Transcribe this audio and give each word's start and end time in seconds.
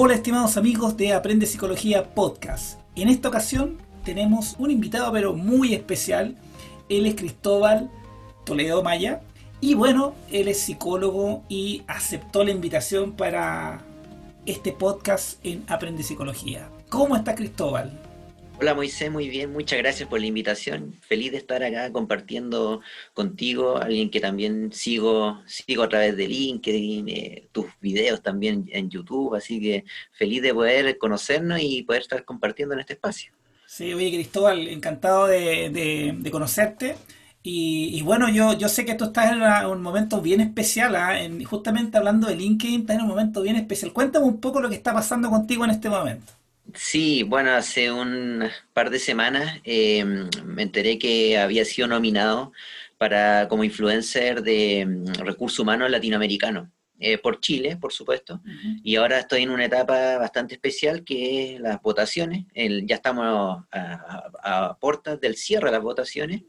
Hola 0.00 0.14
estimados 0.14 0.56
amigos 0.56 0.96
de 0.96 1.12
Aprende 1.12 1.44
Psicología 1.44 2.14
Podcast. 2.14 2.78
En 2.94 3.08
esta 3.08 3.26
ocasión 3.26 3.78
tenemos 4.04 4.54
un 4.60 4.70
invitado 4.70 5.10
pero 5.10 5.34
muy 5.34 5.74
especial. 5.74 6.36
Él 6.88 7.04
es 7.04 7.16
Cristóbal 7.16 7.90
Toledo 8.44 8.84
Maya. 8.84 9.22
Y 9.60 9.74
bueno, 9.74 10.14
él 10.30 10.46
es 10.46 10.60
psicólogo 10.60 11.42
y 11.48 11.82
aceptó 11.88 12.44
la 12.44 12.52
invitación 12.52 13.10
para 13.10 13.80
este 14.46 14.70
podcast 14.70 15.44
en 15.44 15.64
Aprende 15.66 16.04
Psicología. 16.04 16.70
¿Cómo 16.88 17.16
está 17.16 17.34
Cristóbal? 17.34 18.00
Hola 18.60 18.74
Moisés, 18.74 19.08
muy 19.08 19.28
bien, 19.28 19.52
muchas 19.52 19.78
gracias 19.78 20.08
por 20.08 20.18
la 20.18 20.26
invitación. 20.26 20.96
Feliz 21.02 21.30
de 21.30 21.38
estar 21.38 21.62
acá 21.62 21.92
compartiendo 21.92 22.80
contigo, 23.14 23.76
alguien 23.76 24.10
que 24.10 24.18
también 24.18 24.72
sigo, 24.72 25.40
sigo 25.46 25.84
a 25.84 25.88
través 25.88 26.16
de 26.16 26.26
LinkedIn, 26.26 27.08
eh, 27.08 27.48
tus 27.52 27.66
videos 27.80 28.20
también 28.20 28.68
en 28.72 28.90
YouTube, 28.90 29.36
así 29.36 29.60
que 29.60 29.84
feliz 30.10 30.42
de 30.42 30.52
poder 30.52 30.98
conocernos 30.98 31.60
y 31.62 31.84
poder 31.84 32.02
estar 32.02 32.24
compartiendo 32.24 32.74
en 32.74 32.80
este 32.80 32.94
espacio. 32.94 33.32
Sí, 33.64 33.94
oye 33.94 34.10
Cristóbal, 34.10 34.66
encantado 34.66 35.28
de, 35.28 36.28
conocerte. 36.32 36.96
Y, 37.44 38.02
bueno, 38.02 38.28
yo, 38.28 38.58
yo 38.58 38.68
sé 38.68 38.84
que 38.84 38.96
tú 38.96 39.04
estás 39.04 39.32
en 39.32 39.40
un 39.40 39.80
momento 39.80 40.20
bien 40.20 40.40
especial, 40.40 40.96
¿ah? 40.96 41.16
justamente 41.46 41.96
hablando 41.96 42.26
de 42.26 42.34
LinkedIn, 42.34 42.80
estás 42.80 42.96
en 42.96 43.02
un 43.02 43.08
momento 43.08 43.40
bien 43.40 43.54
especial. 43.54 43.92
Cuéntame 43.92 44.26
un 44.26 44.40
poco 44.40 44.60
lo 44.60 44.68
que 44.68 44.74
está 44.74 44.92
pasando 44.92 45.30
contigo 45.30 45.64
en 45.64 45.70
este 45.70 45.88
momento. 45.88 46.37
Sí, 46.74 47.22
bueno, 47.22 47.52
hace 47.52 47.90
un 47.90 48.44
par 48.74 48.90
de 48.90 48.98
semanas 48.98 49.60
eh, 49.64 50.04
me 50.44 50.62
enteré 50.62 50.98
que 50.98 51.38
había 51.38 51.64
sido 51.64 51.88
nominado 51.88 52.52
para 52.98 53.48
como 53.48 53.64
influencer 53.64 54.42
de 54.42 54.84
mm, 54.86 55.24
recursos 55.24 55.58
humanos 55.60 55.90
latinoamericanos. 55.90 56.68
Eh, 57.00 57.16
por 57.16 57.40
Chile, 57.40 57.76
por 57.76 57.92
supuesto, 57.92 58.42
y 58.82 58.96
ahora 58.96 59.20
estoy 59.20 59.44
en 59.44 59.50
una 59.50 59.66
etapa 59.66 60.18
bastante 60.18 60.54
especial 60.54 61.04
que 61.04 61.54
es 61.54 61.60
las 61.60 61.80
votaciones. 61.80 62.46
ya 62.54 62.96
estamos 62.96 63.64
a, 63.70 64.76
puertas 64.80 65.20
del 65.20 65.36
cierre 65.36 65.66
de 65.66 65.72
las 65.72 65.82
votaciones 65.82 66.42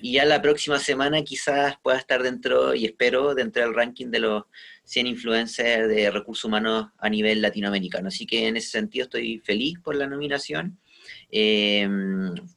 y 0.00 0.14
ya 0.14 0.24
la 0.24 0.42
próxima 0.42 0.80
semana 0.80 1.22
quizás 1.22 1.76
pueda 1.84 1.98
estar 1.98 2.20
dentro, 2.24 2.74
y 2.74 2.84
espero, 2.84 3.36
dentro 3.36 3.62
del 3.62 3.74
ranking 3.74 4.08
de 4.08 4.18
los 4.18 4.42
100 4.86 5.06
influencers 5.06 5.88
de 5.88 6.10
recursos 6.10 6.46
humanos 6.46 6.88
a 6.98 7.08
nivel 7.08 7.40
latinoamericano. 7.40 8.08
Así 8.08 8.26
que 8.26 8.48
en 8.48 8.56
ese 8.56 8.70
sentido 8.70 9.04
estoy 9.04 9.38
feliz 9.38 9.78
por 9.84 9.94
la 9.94 10.08
nominación. 10.08 10.80
Eh, 11.30 11.88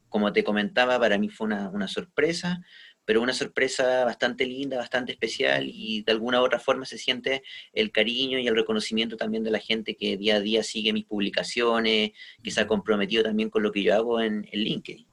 como 0.08 0.32
te 0.32 0.42
comentaba, 0.42 0.98
para 0.98 1.16
mí 1.16 1.28
fue 1.28 1.46
una, 1.46 1.68
una 1.68 1.86
sorpresa 1.86 2.60
pero 3.06 3.22
una 3.22 3.32
sorpresa 3.32 4.04
bastante 4.04 4.44
linda, 4.44 4.76
bastante 4.76 5.12
especial 5.12 5.70
y 5.72 6.02
de 6.02 6.12
alguna 6.12 6.42
u 6.42 6.44
otra 6.44 6.58
forma 6.58 6.84
se 6.84 6.98
siente 6.98 7.42
el 7.72 7.90
cariño 7.92 8.38
y 8.38 8.48
el 8.48 8.56
reconocimiento 8.56 9.16
también 9.16 9.44
de 9.44 9.52
la 9.52 9.60
gente 9.60 9.94
que 9.94 10.18
día 10.18 10.36
a 10.36 10.40
día 10.40 10.62
sigue 10.62 10.92
mis 10.92 11.06
publicaciones, 11.06 12.10
que 12.42 12.50
se 12.50 12.60
ha 12.60 12.66
comprometido 12.66 13.22
también 13.22 13.48
con 13.48 13.62
lo 13.62 13.72
que 13.72 13.82
yo 13.82 13.94
hago 13.94 14.20
en, 14.20 14.46
LinkedIn. 14.52 15.06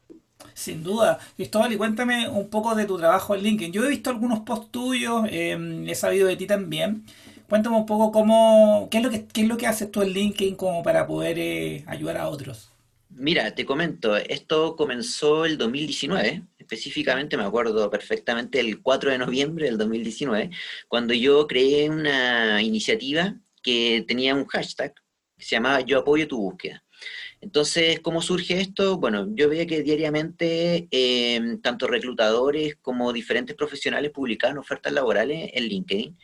Sin 0.55 0.83
duda. 0.83 1.19
Cristóbal, 1.35 1.71
y 1.71 1.77
cuéntame 1.77 2.27
un 2.27 2.49
poco 2.49 2.75
de 2.75 2.85
tu 2.85 2.97
trabajo 2.97 3.35
en 3.35 3.43
LinkedIn. 3.43 3.71
Yo 3.71 3.85
he 3.85 3.89
visto 3.89 4.09
algunos 4.09 4.39
posts 4.39 4.71
tuyos, 4.71 5.25
em, 5.29 5.87
he 5.87 5.95
sabido 5.95 6.27
de 6.27 6.35
ti 6.35 6.47
también. 6.47 7.05
Cuéntame 7.47 7.77
un 7.77 7.85
poco 7.85 8.11
cómo, 8.11 8.87
qué 8.89 8.97
es 8.97 9.03
lo 9.03 9.09
que, 9.09 9.25
qué 9.25 9.41
es 9.41 9.47
lo 9.47 9.57
que 9.57 9.67
haces 9.67 9.91
tú 9.91 10.01
en 10.01 10.09
LinkedIn 10.09 10.55
como 10.55 10.81
para 10.81 11.05
poder 11.05 11.37
eh, 11.37 11.83
ayudar 11.87 12.17
a 12.17 12.29
otros. 12.29 12.73
Mira, 13.15 13.53
te 13.53 13.65
comento, 13.65 14.17
esto 14.17 14.75
comenzó 14.75 15.45
el 15.45 15.57
2019, 15.57 16.43
específicamente 16.63 17.37
me 17.37 17.43
acuerdo 17.43 17.89
perfectamente 17.89 18.59
el 18.59 18.81
4 18.81 19.11
de 19.11 19.17
noviembre 19.17 19.65
del 19.65 19.77
2019, 19.77 20.49
cuando 20.87 21.13
yo 21.13 21.47
creé 21.47 21.89
una 21.89 22.61
iniciativa 22.61 23.35
que 23.61 24.03
tenía 24.07 24.35
un 24.35 24.45
hashtag 24.47 24.93
que 25.37 25.45
se 25.45 25.55
llamaba 25.55 25.81
Yo 25.81 25.99
apoyo 25.99 26.27
tu 26.27 26.37
búsqueda. 26.37 26.83
Entonces, 27.41 27.99
¿cómo 27.99 28.21
surge 28.21 28.61
esto? 28.61 28.97
Bueno, 28.97 29.27
yo 29.35 29.49
veía 29.49 29.67
que 29.67 29.83
diariamente 29.83 30.87
em, 30.91 31.59
tanto 31.61 31.87
reclutadores 31.87 32.77
como 32.81 33.11
diferentes 33.11 33.55
profesionales 33.55 34.11
publicaban 34.11 34.57
ofertas 34.57 34.93
laborales 34.93 35.51
en 35.53 35.63
LinkedIn 35.65 36.17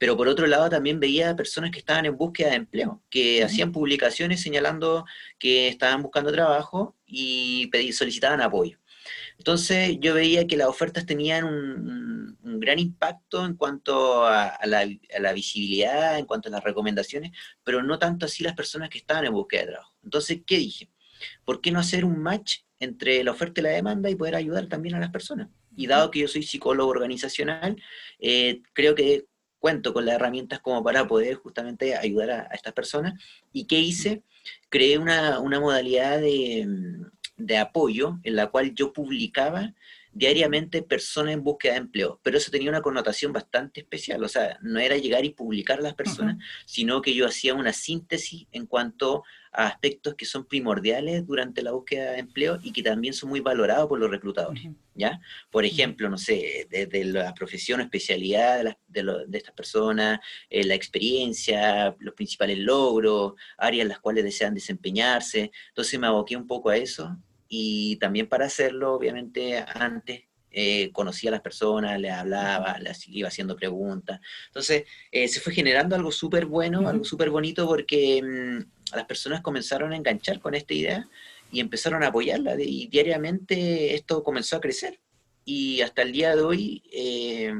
pero 0.00 0.16
por 0.16 0.28
otro 0.28 0.46
lado 0.46 0.70
también 0.70 0.98
veía 0.98 1.36
personas 1.36 1.70
que 1.70 1.78
estaban 1.78 2.06
en 2.06 2.16
búsqueda 2.16 2.48
de 2.48 2.56
empleo, 2.56 3.02
que 3.10 3.44
hacían 3.44 3.70
publicaciones 3.70 4.40
señalando 4.40 5.04
que 5.38 5.68
estaban 5.68 6.00
buscando 6.02 6.32
trabajo 6.32 6.96
y 7.04 7.70
solicitaban 7.92 8.40
apoyo. 8.40 8.79
Entonces 9.40 9.96
yo 10.00 10.12
veía 10.12 10.46
que 10.46 10.58
las 10.58 10.68
ofertas 10.68 11.06
tenían 11.06 11.44
un, 11.44 12.36
gran 12.60 12.78
impacto 12.78 13.46
en 13.46 13.54
cuanto 13.54 14.26
a, 14.26 14.58
la, 14.66 15.32
visibilidad, 15.32 16.18
en 16.18 16.26
cuanto 16.26 16.50
a 16.50 16.52
las 16.52 16.62
recomendaciones, 16.62 17.32
pero 17.64 17.82
no 17.82 17.98
tanto 17.98 18.26
así 18.26 18.44
las 18.44 18.54
personas 18.54 18.90
que 18.90 18.98
estaban 18.98 19.24
en 19.24 19.32
búsqueda 19.32 19.62
de 19.62 19.66
trabajo. 19.68 19.94
Entonces, 20.04 20.42
¿qué 20.46 20.58
dije? 20.58 20.90
¿Por 21.46 21.62
qué 21.62 21.72
no 21.72 21.80
hacer 21.80 22.04
un 22.04 22.18
match 22.18 22.58
entre 22.80 23.24
la 23.24 23.30
oferta 23.30 23.62
y 23.62 23.64
la 23.64 23.70
demanda 23.70 24.10
y 24.10 24.14
poder 24.14 24.34
ayudar 24.34 24.66
también 24.66 24.94
a 24.96 25.00
las 25.00 25.10
personas? 25.10 25.48
Y 25.74 25.86
dado 25.86 26.10
que 26.10 26.18
yo 26.18 26.28
soy 26.28 26.42
psicólogo 26.42 26.90
organizacional, 26.90 27.82
eh, 28.18 28.60
creo 28.74 28.94
que 28.94 29.24
cuento 29.58 29.94
con 29.94 30.04
las 30.04 30.16
herramientas 30.16 30.60
como 30.60 30.84
para 30.84 31.08
poder 31.08 31.36
justamente 31.36 31.96
ayudar 31.96 32.30
a, 32.30 32.42
estas 32.52 32.74
personas. 32.74 33.14
¿Y 33.54 33.66
qué 33.66 33.78
hice? 33.78 34.22
Creé 34.68 34.98
una, 34.98 35.40
modalidad 35.40 36.20
de, 36.20 36.68
de, 37.40 37.58
apoyo 37.58 38.18
en 38.22 38.36
la 38.36 38.48
cual 38.48 38.74
yo 38.74 38.92
publicaba 38.92 39.74
diariamente 40.12 40.82
personas 40.82 41.34
en 41.34 41.44
búsqueda 41.44 41.74
de 41.74 41.78
empleo, 41.78 42.20
pero 42.22 42.36
eso 42.36 42.50
tenía 42.50 42.70
una 42.70 42.82
connotación 42.82 43.32
bastante 43.32 43.80
especial, 43.80 44.22
o 44.24 44.28
sea, 44.28 44.58
no 44.60 44.80
era 44.80 44.96
llegar 44.96 45.24
y 45.24 45.30
publicar 45.30 45.78
a 45.78 45.82
las 45.82 45.94
personas, 45.94 46.36
sino 46.66 47.00
que 47.00 47.14
yo 47.14 47.26
hacía 47.26 47.54
una 47.54 47.72
síntesis 47.72 48.46
en 48.50 48.66
cuanto 48.66 49.22
a 49.52 49.66
aspectos 49.66 50.14
que 50.16 50.26
son 50.26 50.46
primordiales 50.46 51.26
durante 51.26 51.62
la 51.62 51.72
búsqueda 51.72 52.12
de 52.12 52.18
empleo 52.18 52.58
y 52.62 52.72
que 52.72 52.82
también 52.82 53.14
son 53.14 53.30
muy 53.30 53.40
valorados 53.40 53.88
por 53.88 54.00
los 54.00 54.10
reclutadores, 54.10 54.64
¿ya? 54.94 55.20
Por 55.50 55.64
ejemplo, 55.64 56.08
no 56.08 56.18
sé, 56.18 56.66
desde 56.70 57.04
la 57.04 57.32
profesión 57.34 57.80
o 57.80 57.82
especialidad 57.82 58.76
de, 58.88 59.26
estas 59.32 59.54
personas, 59.54 60.20
eh, 60.48 60.64
la 60.64 60.74
experiencia, 60.74 61.94
los 62.00 62.14
principales 62.14 62.58
logros, 62.58 63.34
áreas 63.58 63.82
en 63.82 63.88
las 63.88 64.00
cuales 64.00 64.24
desean 64.24 64.54
desempeñarse, 64.54 65.52
entonces 65.68 65.98
me 66.00 66.08
aboqué 66.08 66.36
un 66.36 66.46
poco 66.46 66.70
a 66.70 66.76
eso 66.76 67.16
y 67.52 67.96
también 67.96 68.28
para 68.28 68.46
hacerlo, 68.46 68.94
obviamente, 68.94 69.62
antes 69.74 70.22
eh, 70.52 70.92
conocía 70.92 71.30
a 71.30 71.32
las 71.32 71.40
personas, 71.40 72.00
les 72.00 72.12
hablaba, 72.12 72.78
les 72.78 73.08
iba 73.08 73.26
haciendo 73.26 73.56
preguntas. 73.56 74.20
Entonces, 74.46 74.84
eh, 75.10 75.26
se 75.26 75.40
fue 75.40 75.52
generando 75.52 75.96
algo 75.96 76.12
súper 76.12 76.46
bueno, 76.46 76.88
algo 76.88 77.04
súper 77.04 77.28
bonito, 77.28 77.66
porque 77.66 78.22
mm, 78.22 78.94
las 78.94 79.04
personas 79.04 79.40
comenzaron 79.40 79.92
a 79.92 79.96
enganchar 79.96 80.38
con 80.38 80.54
esta 80.54 80.72
idea 80.74 81.08
y 81.50 81.58
empezaron 81.58 82.04
a 82.04 82.06
apoyarla. 82.06 82.54
Y 82.56 82.86
diariamente 82.86 83.94
esto 83.94 84.22
comenzó 84.22 84.56
a 84.56 84.60
crecer. 84.60 85.00
Y 85.44 85.80
hasta 85.80 86.02
el 86.02 86.12
día 86.12 86.36
de 86.36 86.42
hoy 86.42 86.84
eh, 86.92 87.52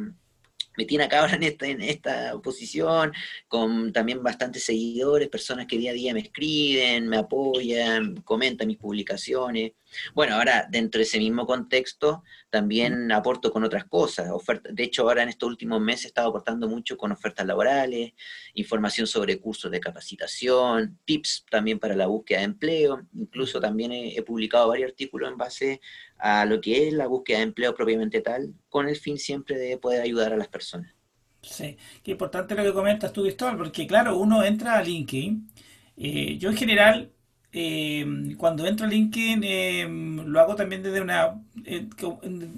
me 0.81 0.87
tiene 0.87 1.05
acá 1.05 1.21
ahora 1.21 1.35
en 1.35 1.43
esta, 1.43 1.67
en 1.67 1.83
esta 1.83 2.41
posición, 2.41 3.13
con 3.49 3.93
también 3.93 4.23
bastantes 4.23 4.65
seguidores, 4.65 5.29
personas 5.29 5.67
que 5.67 5.77
día 5.77 5.91
a 5.91 5.95
día 5.95 6.15
me 6.15 6.21
escriben, 6.21 7.07
me 7.07 7.19
apoyan, 7.19 8.23
comentan 8.23 8.67
mis 8.67 8.79
publicaciones. 8.79 9.73
Bueno, 10.15 10.37
ahora 10.37 10.67
dentro 10.71 11.01
de 11.01 11.03
ese 11.03 11.19
mismo 11.19 11.45
contexto 11.47 12.23
también 12.49 13.13
aporto 13.13 13.53
con 13.53 13.63
otras 13.63 13.85
cosas. 13.85 14.31
de 14.71 14.83
hecho, 14.83 15.03
ahora 15.03 15.23
en 15.23 15.29
estos 15.29 15.51
últimos 15.51 15.83
meses 15.83 16.07
he 16.07 16.09
estado 16.09 16.31
aportando 16.31 16.67
mucho 16.67 16.97
con 16.97 17.13
ofertas 17.13 17.47
laborales, 17.47 18.13
información 18.55 19.07
sobre 19.07 19.39
cursos 19.39 19.71
de 19.71 19.81
capacitación, 19.81 20.99
tips 21.05 21.45
también 21.51 21.79
para 21.79 21.95
la 21.95 22.07
búsqueda 22.07 22.39
de 22.39 22.45
empleo. 22.45 23.07
Incluso 23.15 23.61
también 23.61 23.93
he, 23.93 24.23
publicado 24.23 24.69
varios 24.69 24.91
artículos 24.93 25.31
en 25.31 25.37
base 25.37 25.81
a 26.23 26.45
lo 26.45 26.61
que 26.61 26.89
es 26.89 26.95
la 26.95 27.07
búsqueda 27.07 27.39
de 27.39 27.45
empleo 27.45 27.75
propiamente 27.75 28.21
tal, 28.21 28.55
con 28.69 28.89
el 28.89 28.97
fin 28.97 29.19
siempre 29.19 29.59
de 29.59 29.77
poder 29.79 30.03
ayudar 30.03 30.33
a 30.33 30.37
las 30.37 30.49
personas. 30.49 30.95
Sí, 31.43 31.77
qué 32.03 32.13
importante 32.13 32.55
lo 32.55 32.63
que 32.63 32.73
comentas 32.73 33.13
tú, 33.13 33.23
Cristóbal, 33.23 33.57
porque 33.57 33.87
claro, 33.87 34.19
uno 34.19 34.45
entra 34.45 34.79
a 34.79 34.83
LinkedIn. 34.83 35.51
Eh, 35.97 36.39
yo 36.39 36.51
en 36.51 36.57
general 36.57 37.11
eh, 37.53 38.07
cuando 38.39 38.65
entro 38.67 38.87
a 38.87 38.89
LinkedIn 38.89 39.43
eh, 39.45 39.87
lo 40.25 40.41
hago 40.41 40.55
también 40.55 40.83
desde 40.85 41.01
una 41.01 41.43
eh, 41.65 41.89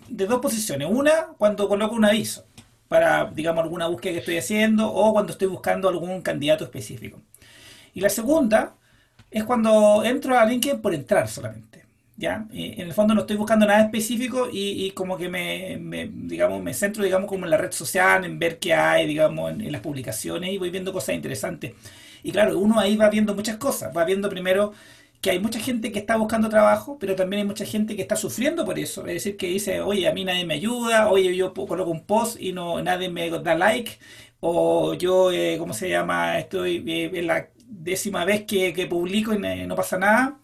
de 0.08 0.26
dos 0.26 0.40
posiciones. 0.40 0.88
Una, 0.90 1.28
cuando 1.38 1.69
coloco 1.69 1.94
un 1.94 2.04
aviso 2.04 2.44
para, 2.88 3.31
digamos, 3.31 3.64
alguna 3.64 3.86
búsqueda 3.86 4.12
que 4.14 4.19
estoy 4.20 4.36
haciendo 4.38 4.92
o 4.92 5.12
cuando 5.12 5.32
estoy 5.32 5.48
buscando 5.48 5.88
algún 5.88 6.20
candidato 6.22 6.64
específico. 6.64 7.22
Y 7.94 8.00
la 8.00 8.10
segunda 8.10 8.76
es 9.31 9.44
cuando 9.44 10.04
entro 10.04 10.38
a 10.38 10.44
LinkedIn 10.44 10.82
por 10.82 10.94
entrar 10.94 11.28
solamente. 11.28 11.81
¿Ya? 12.22 12.46
en 12.52 12.86
el 12.86 12.94
fondo 12.94 13.14
no 13.14 13.22
estoy 13.22 13.36
buscando 13.36 13.66
nada 13.66 13.82
específico 13.82 14.48
y, 14.52 14.92
como 14.92 15.16
que 15.19 15.28
me, 15.28 16.08
digamos, 16.12 16.62
me 16.62 16.72
centro 16.72 17.02
digamos, 17.02 17.28
como 17.28 17.44
en 17.44 17.50
la 17.50 17.56
red 17.56 17.72
social, 17.72 18.24
en 18.24 18.38
ver 18.38 18.58
qué 18.60 18.74
hay 18.74 19.08
digamos, 19.08 19.50
en 19.50 19.72
las 19.72 19.80
publicaciones 19.80 20.52
y 20.52 20.58
voy 20.58 20.70
viendo 20.70 20.92
cosas 20.92 21.16
interesantes. 21.16 21.72
Y 22.22 22.30
claro, 22.30 22.58
uno 22.58 22.78
ahí 22.78 22.96
va 22.96 23.10
viendo 23.10 23.34
muchas 23.34 23.56
cosas, 23.56 23.94
va 23.96 24.04
viendo 24.04 24.28
primero 24.28 24.72
que 25.20 25.30
hay 25.30 25.40
mucha 25.40 25.58
gente 25.60 25.90
que 25.92 25.98
está 25.98 26.16
buscando 26.16 26.48
trabajo, 26.48 26.96
pero 27.00 27.16
también 27.16 27.42
hay 27.42 27.46
mucha 27.46 27.64
gente 27.64 27.96
que 27.96 28.02
está 28.02 28.16
sufriendo 28.16 28.64
por 28.64 28.78
eso. 28.78 29.00
Es 29.06 29.14
decir, 29.14 29.36
que 29.36 29.48
dice, 29.48 29.80
oye, 29.80 30.08
a 30.08 30.12
mí 30.12 30.24
nadie 30.24 30.46
me 30.46 30.54
ayuda, 30.54 31.08
oye, 31.10 31.34
yo 31.36 31.52
coloco 31.54 31.90
un 31.90 32.04
post 32.06 32.40
y 32.40 32.52
no 32.52 32.80
nadie 32.82 33.08
me 33.08 33.30
da 33.30 33.54
like, 33.56 33.92
o 34.40 34.94
yo, 34.94 35.32
eh, 35.32 35.56
¿cómo 35.58 35.74
se 35.74 35.88
llama? 35.90 36.38
Estoy 36.38 36.84
eh, 36.86 37.10
en 37.14 37.26
la 37.26 37.48
décima 37.66 38.24
vez 38.24 38.44
que 38.44 38.86
publico 38.88 39.32
y 39.34 39.38
no 39.66 39.76
pasa 39.76 39.98
nada. 39.98 40.38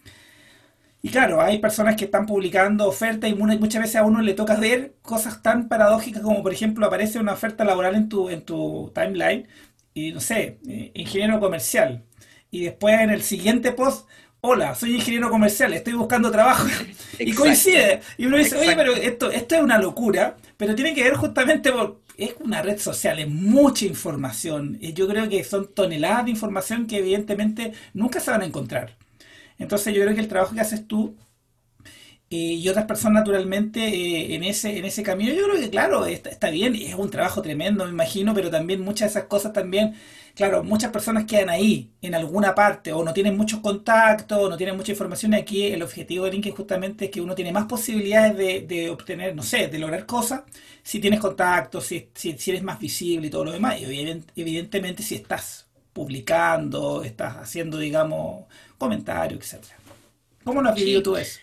Y 1.01 1.11
claro, 1.11 1.41
hay 1.41 1.59
personas 1.59 1.97
que 1.97 2.07
están 2.07 2.27
publicando 2.27 2.89
ofertas 2.89 3.31
y 3.31 3.35
muchas 3.35 3.83
veces 3.83 3.97
a 3.97 4.05
uno 4.05 4.21
le 4.21 4.35
toca 4.35 4.57
ver 4.57 4.95
cosas 5.03 5.43
tan 5.43 5.69
paradójicas 5.69 6.23
como 6.23 6.43
por 6.43 6.53
ejemplo 6.53 6.87
aparece 6.87 7.21
una 7.21 7.35
oferta 7.35 7.65
laboral 7.65 7.95
en 7.95 8.09
tu, 8.09 8.29
en 8.29 8.43
tu 8.43 8.91
timeline 8.95 9.47
y 9.95 10.13
no 10.13 10.21
sé, 10.21 10.59
eh, 10.69 10.91
ingeniero 10.95 11.41
comercial. 11.41 12.05
Y 12.51 12.65
después 12.65 12.99
en 13.01 13.11
el 13.11 13.23
siguiente 13.23 13.73
post, 13.73 14.09
hola, 14.41 14.75
soy 14.75 14.97
ingeniero 14.97 15.31
comercial, 15.31 15.73
estoy 15.75 15.95
buscando 15.95 16.31
trabajo. 16.31 16.67
y 17.19 17.33
coincide. 17.33 18.01
Y 18.17 18.27
uno 18.27 18.37
dice, 18.37 18.57
oye, 18.57 18.75
pero 18.77 18.95
esto, 18.95 19.31
esto 19.31 19.57
es 19.57 19.63
una 19.63 19.79
locura, 19.79 20.37
pero 20.57 20.75
tiene 20.75 20.95
que 20.95 21.05
ver 21.05 21.15
justamente 21.15 21.73
por... 21.73 22.01
Es 22.17 22.35
una 22.41 22.63
red 22.63 22.79
social, 22.79 23.21
es 23.21 23.29
mucha 23.29 23.87
información. 23.87 24.77
Y 24.81 24.93
yo 24.93 25.07
creo 25.07 25.29
que 25.29 25.45
son 25.45 25.73
toneladas 25.73 26.25
de 26.25 26.33
información 26.33 26.89
que 26.89 26.99
evidentemente 26.99 27.73
nunca 27.95 28.19
se 28.19 28.33
van 28.33 28.43
a 28.43 28.47
encontrar. 28.47 28.97
Entonces 29.59 29.95
yo 29.95 30.03
creo 30.03 30.15
que 30.15 30.21
el 30.21 30.29
trabajo 30.29 30.55
que 30.55 30.61
haces 30.61 30.87
tú 30.87 31.17
eh, 32.31 32.37
y 32.37 32.69
otras 32.69 32.85
personas 32.85 33.21
naturalmente 33.23 33.81
eh, 33.89 34.35
en 34.35 34.45
ese 34.45 34.77
en 34.77 34.85
ese 34.85 35.03
camino, 35.03 35.33
yo 35.33 35.45
creo 35.45 35.59
que 35.59 35.71
claro, 35.71 36.05
está, 36.05 36.51
bien, 36.51 36.75
es 36.75 36.95
un 36.95 37.11
trabajo 37.11 37.41
tremendo, 37.41 37.87
me 37.87 37.91
imagino, 37.91 38.35
pero 38.35 38.51
también 38.51 38.83
muchas 38.83 39.15
de 39.15 39.21
esas 39.21 39.29
cosas 39.31 39.55
también, 39.55 39.95
claro, 40.35 40.63
muchas 40.63 40.91
personas 40.93 41.25
quedan 41.25 41.49
ahí, 41.49 41.91
en 42.03 42.15
alguna 42.15 42.55
parte, 42.55 42.93
o 42.93 43.03
no 43.03 43.15
tienen 43.15 43.35
muchos 43.37 43.61
contactos, 43.61 44.39
o 44.39 44.49
no 44.51 44.59
tienen 44.59 44.77
mucha 44.77 44.93
información. 44.93 45.33
Aquí 45.33 45.65
el 45.69 45.83
objetivo 45.83 46.27
de 46.27 46.33
LinkedIn 46.33 46.55
justamente 46.57 47.07
es 47.07 47.11
que 47.11 47.23
uno 47.23 47.35
tiene 47.35 47.51
más 47.53 47.65
posibilidades 47.67 48.37
de, 48.69 48.91
obtener, 48.91 49.35
no 49.35 49.43
sé, 49.43 49.69
de 49.69 49.79
lograr 49.79 50.05
cosas, 50.05 50.43
si 50.83 51.01
tienes 51.01 51.21
contactos, 51.21 51.87
si, 51.87 52.11
si, 52.15 52.51
eres 52.51 52.63
más 52.63 52.79
visible 52.79 53.29
y 53.29 53.31
todo 53.31 53.45
lo 53.47 53.53
demás, 53.53 53.81
y 53.81 53.85
evidentemente 54.37 55.03
si 55.03 55.15
estás 55.15 55.67
publicando, 55.95 57.03
estás 57.05 57.37
haciendo, 57.39 57.79
digamos, 57.79 58.47
comentarios, 58.79 59.41
etcétera. 59.41 59.77
¿Cómo 60.45 60.63
lo 60.63 60.71
has 60.71 60.77
vivido 60.77 61.03
tú 61.03 61.17
eso? 61.17 61.41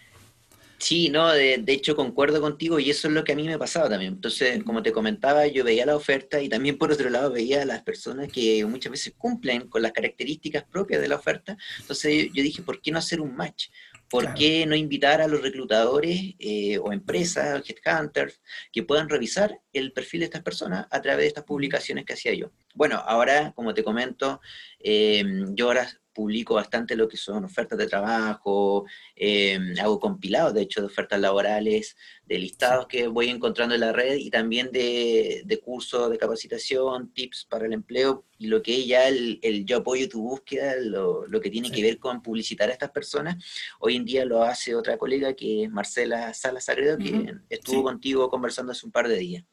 Sí, 0.77 1.09
no, 1.09 1.31
de, 1.31 1.63
hecho 1.67 1.95
concuerdo 1.95 2.41
contigo 2.41 2.79
y 2.79 2.89
eso 2.89 3.07
es 3.07 3.13
lo 3.13 3.23
que 3.23 3.31
a 3.31 3.35
mí 3.35 3.43
me 3.43 3.57
pasaba 3.57 3.89
también. 3.89 4.13
Entonces, 4.13 4.63
como 4.63 4.83
te 4.83 4.91
comentaba, 4.91 5.47
yo 5.47 5.63
veía 5.63 5.85
la 5.85 5.95
oferta 5.95 6.41
y 6.41 6.49
también 6.49 6.77
por 6.77 6.91
otro 6.91 7.09
lado 7.09 7.31
veía 7.31 7.61
a 7.61 7.65
las 7.65 7.81
personas 7.81 8.31
que 8.31 8.63
muchas 8.65 8.91
veces 8.91 9.13
cumplen 9.17 9.67
con 9.67 9.81
las 9.81 9.93
características 9.93 10.63
propias 10.63 11.01
de 11.01 11.07
la 11.07 11.15
oferta. 11.15 11.57
Entonces 11.79 12.27
yo 12.33 12.43
dije, 12.43 12.61
¿por 12.61 12.81
qué 12.81 12.91
no 12.91 12.99
hacer 12.99 13.21
un 13.21 13.35
match? 13.35 13.69
¿Por 14.09 14.33
qué 14.35 14.65
no 14.67 14.75
invitar 14.75 15.21
a 15.21 15.27
los 15.27 15.41
reclutadores 15.41 16.35
eh, 16.37 16.77
o 16.77 16.93
empresas, 16.93 17.63
headhunters, 17.67 18.39
que 18.71 18.83
puedan 18.83 19.09
revisar 19.09 19.59
el 19.73 19.91
perfil 19.91 20.19
de 20.19 20.25
estas 20.25 20.43
personas 20.43 20.85
a 20.91 21.01
través 21.01 21.23
de 21.23 21.27
estas 21.27 21.45
publicaciones 21.45 22.05
que 22.05 22.13
hacía 22.13 22.33
yo? 22.33 22.51
Bueno, 22.75 22.97
ahora, 22.97 23.51
como 23.55 23.73
te 23.73 23.83
comento, 23.83 24.39
eh, 24.79 25.23
yo 25.55 25.65
ahora 25.65 25.89
publico 26.15 26.55
bastante 26.55 26.95
lo 26.95 27.07
que 27.07 27.17
son 27.17 27.43
ofertas 27.43 27.77
de 27.77 27.85
trabajo, 27.85 28.85
eh, 29.15 29.59
hago 29.79 29.99
compilados, 29.99 30.53
de 30.55 30.61
hecho, 30.61 30.79
de 30.79 30.87
ofertas 30.87 31.19
laborales, 31.19 31.95
de 32.25 32.39
listados 32.39 32.87
que 32.87 33.07
voy 33.07 33.29
encontrando 33.29 33.75
en 33.75 33.81
la 33.81 33.91
red 33.91 34.15
y 34.15 34.31
también 34.31 34.71
de, 34.71 35.43
de 35.45 35.59
cursos 35.59 36.09
de 36.09 36.17
capacitación, 36.17 37.13
tips 37.13 37.45
para 37.47 37.67
el 37.67 37.73
empleo 37.73 38.25
y 38.39 38.47
lo 38.47 38.63
que 38.63 38.79
es 38.79 38.87
ya 38.87 39.07
el, 39.07 39.39
yo 39.65 39.77
apoyo 39.77 40.09
tu 40.09 40.21
búsqueda, 40.21 40.75
lo, 40.79 41.27
lo 41.27 41.39
que 41.41 41.51
tiene 41.51 41.69
que 41.69 41.83
ver 41.83 41.99
con 41.99 42.21
publicitar 42.21 42.69
a 42.69 42.73
estas 42.73 42.91
personas. 42.91 43.43
Hoy 43.79 43.97
en 43.97 44.05
día 44.05 44.25
lo 44.25 44.41
hace 44.41 44.73
otra 44.73 44.97
colega 44.97 45.35
que 45.35 45.63
es 45.63 45.69
Marcela 45.69 46.33
Sala 46.33 46.61
Sagredo, 46.61 46.97
que 46.97 47.35
estuvo 47.49 47.83
contigo 47.83 48.29
conversando 48.29 48.71
hace 48.71 48.85
un 48.85 48.91
par 48.91 49.07
de 49.07 49.17
días. 49.17 49.43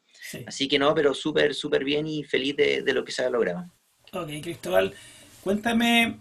Así 0.47 0.67
que 0.67 0.79
no, 0.79 0.95
pero 0.95 1.13
súper, 1.13 1.53
súper 1.53 1.83
bien 1.83 2.07
y 2.07 2.23
feliz 2.23 2.55
de, 2.55 2.81
de 2.81 2.93
lo 2.93 3.03
que 3.03 3.11
se 3.11 3.23
ha 3.23 3.29
logrado. 3.29 3.69
Ok, 4.13 4.29
Cristóbal, 4.41 4.93
cuéntame 5.43 6.19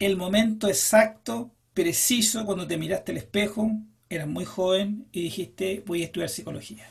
el 0.00 0.16
momento 0.16 0.66
exacto, 0.66 1.54
preciso, 1.74 2.44
cuando 2.46 2.66
te 2.66 2.78
miraste 2.78 3.12
al 3.12 3.18
espejo, 3.18 3.70
eras 4.08 4.26
muy 4.26 4.46
joven 4.46 5.06
y 5.12 5.22
dijiste, 5.22 5.82
voy 5.86 6.02
a 6.02 6.06
estudiar 6.06 6.30
psicología? 6.30 6.90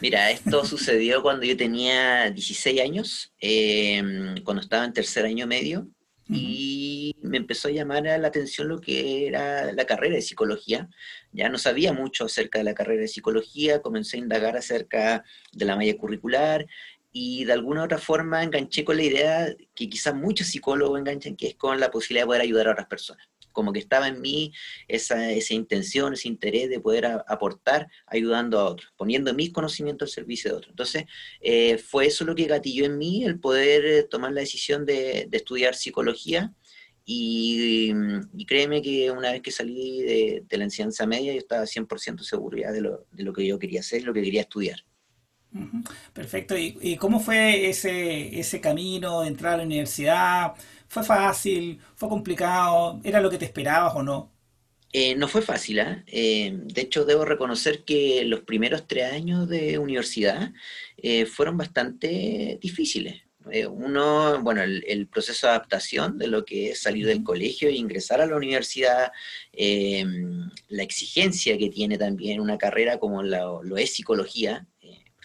Mira, 0.00 0.30
esto 0.30 0.64
sucedió 0.66 1.22
cuando 1.22 1.46
yo 1.46 1.56
tenía 1.56 2.30
16 2.30 2.80
años, 2.80 3.32
em, 3.38 4.42
cuando 4.42 4.60
estaba 4.60 4.84
en 4.84 4.92
tercer 4.92 5.24
año 5.24 5.46
medio, 5.46 5.88
y 6.32 7.16
me 7.22 7.38
empezó 7.38 7.66
a 7.66 7.72
llamar 7.72 8.04
la 8.04 8.28
atención 8.28 8.68
lo 8.68 8.80
que 8.80 9.26
era 9.26 9.72
la 9.72 9.84
carrera 9.84 10.14
de 10.14 10.22
psicología. 10.22 10.88
Ya 11.32 11.48
no 11.48 11.58
sabía 11.58 11.92
mucho 11.92 12.26
acerca 12.26 12.58
de 12.58 12.64
la 12.64 12.74
carrera 12.74 13.00
de 13.00 13.08
psicología, 13.08 13.82
comencé 13.82 14.16
a 14.16 14.20
indagar 14.20 14.56
acerca 14.56 15.24
de 15.52 15.64
la 15.64 15.74
malla 15.74 15.96
curricular, 15.96 16.66
y 17.12 17.44
de 17.44 17.52
alguna 17.52 17.82
otra 17.84 17.98
forma 17.98 18.42
enganché 18.42 18.84
con 18.84 18.96
la 18.96 19.02
idea 19.02 19.56
que 19.74 19.88
quizás 19.88 20.14
muchos 20.14 20.46
psicólogos 20.48 20.98
enganchan, 20.98 21.36
que 21.36 21.48
es 21.48 21.54
con 21.56 21.80
la 21.80 21.90
posibilidad 21.90 22.22
de 22.24 22.26
poder 22.26 22.42
ayudar 22.42 22.68
a 22.68 22.72
otras 22.72 22.86
personas. 22.86 23.28
Como 23.52 23.72
que 23.72 23.80
estaba 23.80 24.06
en 24.06 24.20
mí 24.20 24.52
esa, 24.86 25.32
esa 25.32 25.54
intención, 25.54 26.12
ese 26.12 26.28
interés 26.28 26.70
de 26.70 26.78
poder 26.78 27.06
aportar 27.26 27.88
ayudando 28.06 28.60
a 28.60 28.64
otros, 28.64 28.92
poniendo 28.96 29.34
mis 29.34 29.52
conocimientos 29.52 30.10
al 30.10 30.14
servicio 30.14 30.50
de 30.52 30.56
otros. 30.56 30.70
Entonces, 30.70 31.04
eh, 31.40 31.78
fue 31.78 32.06
eso 32.06 32.24
lo 32.24 32.36
que 32.36 32.46
gatilló 32.46 32.84
en 32.84 32.96
mí, 32.96 33.24
el 33.24 33.40
poder 33.40 33.84
eh, 33.84 34.02
tomar 34.04 34.32
la 34.32 34.40
decisión 34.40 34.86
de, 34.86 35.28
estudiar 35.32 35.74
psicología. 35.74 36.54
Y, 37.04 37.92
créeme 38.46 38.82
que 38.82 39.10
una 39.10 39.32
vez 39.32 39.42
que 39.42 39.50
salí 39.50 40.02
de, 40.02 40.44
la 40.56 40.64
enseñanza 40.64 41.06
media, 41.06 41.32
yo 41.32 41.38
estaba 41.40 41.64
100% 41.64 42.20
seguro 42.22 42.56
ya 42.56 42.70
de 42.70 42.82
lo, 42.82 43.06
de 43.10 43.24
lo 43.24 43.32
que 43.32 43.44
yo 43.44 43.58
quería 43.58 43.80
hacer, 43.80 44.04
lo 44.04 44.14
que 44.14 44.22
quería 44.22 44.42
estudiar. 44.42 44.84
Perfecto. 46.12 46.56
¿Y, 46.56 46.96
cómo 46.96 47.20
fue 47.20 47.68
ese, 47.68 48.38
ese 48.38 48.60
camino 48.60 49.22
de 49.22 49.28
entrar 49.28 49.54
a 49.54 49.56
la 49.58 49.64
universidad? 49.64 50.54
¿Fue 50.88 51.02
fácil? 51.02 51.80
¿Fue 51.96 52.08
complicado? 52.08 53.00
¿Era 53.04 53.20
lo 53.20 53.30
que 53.30 53.38
te 53.38 53.44
esperabas 53.44 53.94
o 53.94 54.02
no? 54.02 54.30
Eh, 54.92 55.14
no 55.14 55.28
fue 55.28 55.40
fácil, 55.40 55.78
¿ah? 55.80 56.02
¿eh? 56.08 56.52
de 56.52 56.80
hecho, 56.80 57.04
debo 57.04 57.24
reconocer 57.24 57.84
que 57.84 58.24
los 58.24 58.40
primeros 58.40 58.88
tres 58.88 59.12
años 59.12 59.48
de 59.48 59.78
universidad 59.78 60.52
eh, 60.96 61.26
fueron 61.26 61.56
bastante 61.56 62.58
difíciles. 62.60 63.22
Eh, 63.52 63.66
uno, 63.66 64.42
bueno, 64.42 64.62
el, 64.62 65.06
proceso 65.06 65.46
de 65.46 65.52
adaptación 65.52 66.18
de 66.18 66.26
lo 66.26 66.44
que 66.44 66.70
es 66.70 66.82
salir 66.82 67.06
del 67.06 67.22
colegio 67.22 67.68
e 67.68 67.72
ingresar 67.72 68.20
a 68.20 68.26
la 68.26 68.36
universidad, 68.36 69.12
la 69.56 70.82
exigencia 70.82 71.56
que 71.56 71.70
tiene 71.70 71.96
también 71.96 72.40
una 72.40 72.58
carrera 72.58 72.98
como 72.98 73.22
lo 73.22 73.76
es 73.78 73.94
psicología, 73.94 74.66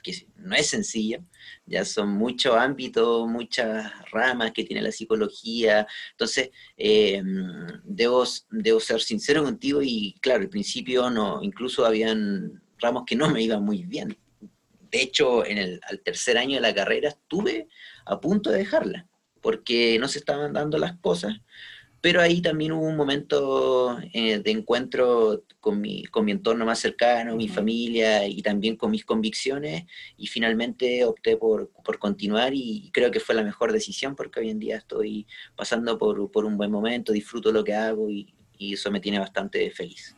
que 0.05 0.27
no 0.37 0.55
es 0.55 0.67
sencillo, 0.67 1.25
ya 1.65 1.83
son 1.83 2.09
muchos 2.09 2.55
ámbitos, 2.55 3.27
muchas 3.27 3.91
ramas 4.11 4.51
que 4.51 4.63
tiene 4.63 4.83
la 4.83 4.91
psicología, 4.91 5.87
entonces 6.11 6.51
eh, 6.77 7.23
debo, 7.83 8.23
debo 8.51 8.79
ser 8.79 9.01
sincero 9.01 9.43
contigo 9.43 9.81
y 9.81 10.15
claro, 10.21 10.43
al 10.43 10.49
principio 10.49 11.09
no, 11.09 11.41
incluso 11.41 11.87
habían 11.87 12.61
ramos 12.77 13.03
que 13.07 13.15
no 13.15 13.29
me 13.31 13.41
iban 13.41 13.63
muy 13.63 13.83
bien. 13.83 14.15
De 14.91 15.01
hecho, 15.01 15.43
en 15.43 15.57
el 15.57 15.81
al 15.89 15.99
tercer 16.01 16.37
año 16.37 16.55
de 16.55 16.61
la 16.61 16.75
carrera 16.75 17.09
estuve 17.09 17.67
a 18.05 18.21
punto 18.21 18.51
de 18.51 18.59
dejarla, 18.59 19.07
porque 19.41 19.97
no 19.99 20.07
se 20.07 20.19
estaban 20.19 20.53
dando 20.53 20.77
las 20.77 20.99
cosas, 20.99 21.33
pero 22.05 22.21
ahí 22.21 22.39
también 22.39 22.71
hubo 22.71 22.85
un 22.85 22.95
momento 22.95 23.97
eh, 24.13 24.37
de 24.37 24.51
encuentro 24.51 25.41
con 25.59 25.81
mi, 25.81 26.03
con 26.03 26.23
mi 26.23 26.33
entorno 26.33 26.63
más 26.63 26.77
cercano, 26.77 27.35
mi 27.35 27.47
familia 27.47 28.27
y 28.27 28.43
también 28.43 28.75
con 28.75 28.91
mis 28.91 29.03
convicciones 29.03 29.85
y 30.15 30.27
finalmente 30.27 31.03
opté 31.03 31.35
por, 31.35 31.71
por, 31.83 31.97
continuar 31.97 32.53
y 32.53 32.91
creo 32.93 33.09
que 33.09 33.19
fue 33.19 33.33
la 33.33 33.41
mejor 33.41 33.73
decisión 33.73 34.15
porque 34.15 34.39
hoy 34.39 34.51
en 34.51 34.59
día 34.59 34.77
estoy 34.77 35.25
pasando 35.55 35.97
por, 35.97 36.29
por 36.29 36.45
un 36.45 36.57
buen 36.57 36.69
momento, 36.69 37.11
disfruto 37.11 37.51
lo 37.51 37.63
que 37.63 37.73
hago 37.73 38.07
y, 38.07 38.35
y, 38.59 38.75
eso 38.75 38.91
me 38.91 38.99
tiene 38.99 39.17
bastante 39.17 39.71
feliz. 39.71 40.15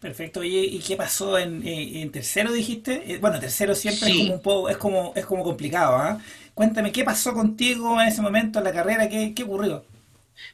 Perfecto. 0.00 0.42
¿y 0.42 0.80
qué 0.80 0.96
pasó 0.96 1.38
en, 1.38 1.64
eh, 1.64 2.02
en 2.02 2.10
tercero 2.10 2.50
dijiste? 2.52 3.04
Eh, 3.06 3.18
bueno, 3.18 3.38
tercero 3.38 3.76
siempre 3.76 4.10
es 4.10 4.16
como 4.16 4.34
un 4.34 4.42
poco, 4.42 4.68
es 4.68 4.76
como, 4.78 5.12
es 5.14 5.26
como 5.26 5.44
complicado, 5.44 5.94
¿ah? 5.94 6.20
Cuéntame, 6.54 6.90
¿qué 6.90 7.04
pasó 7.04 7.32
contigo 7.32 8.00
en 8.00 8.08
ese 8.08 8.20
momento 8.20 8.58
en 8.58 8.64
la 8.64 8.72
carrera? 8.72 9.08
¿Qué, 9.08 9.32
qué 9.32 9.44
ocurrió? 9.44 9.93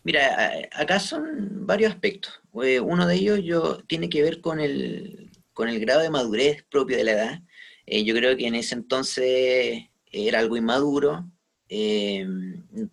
Mira, 0.04 0.68
acá 0.72 0.98
son 1.00 1.66
varios 1.66 1.92
aspectos. 1.92 2.40
Eh, 2.62 2.80
uno 2.80 3.06
de 3.06 3.14
ellos 3.14 3.40
yo, 3.42 3.78
tiene 3.84 4.08
que 4.08 4.22
ver 4.22 4.40
con 4.40 4.60
el, 4.60 5.30
con 5.52 5.68
el 5.68 5.80
grado 5.80 6.00
de 6.00 6.10
madurez 6.10 6.64
propio 6.70 6.96
de 6.96 7.04
la 7.04 7.12
edad. 7.12 7.42
Eh, 7.86 8.04
yo 8.04 8.14
creo 8.14 8.36
que 8.36 8.46
en 8.46 8.54
ese 8.54 8.74
entonces 8.74 9.84
era 10.12 10.38
algo 10.40 10.56
inmaduro, 10.56 11.30
eh, 11.68 12.26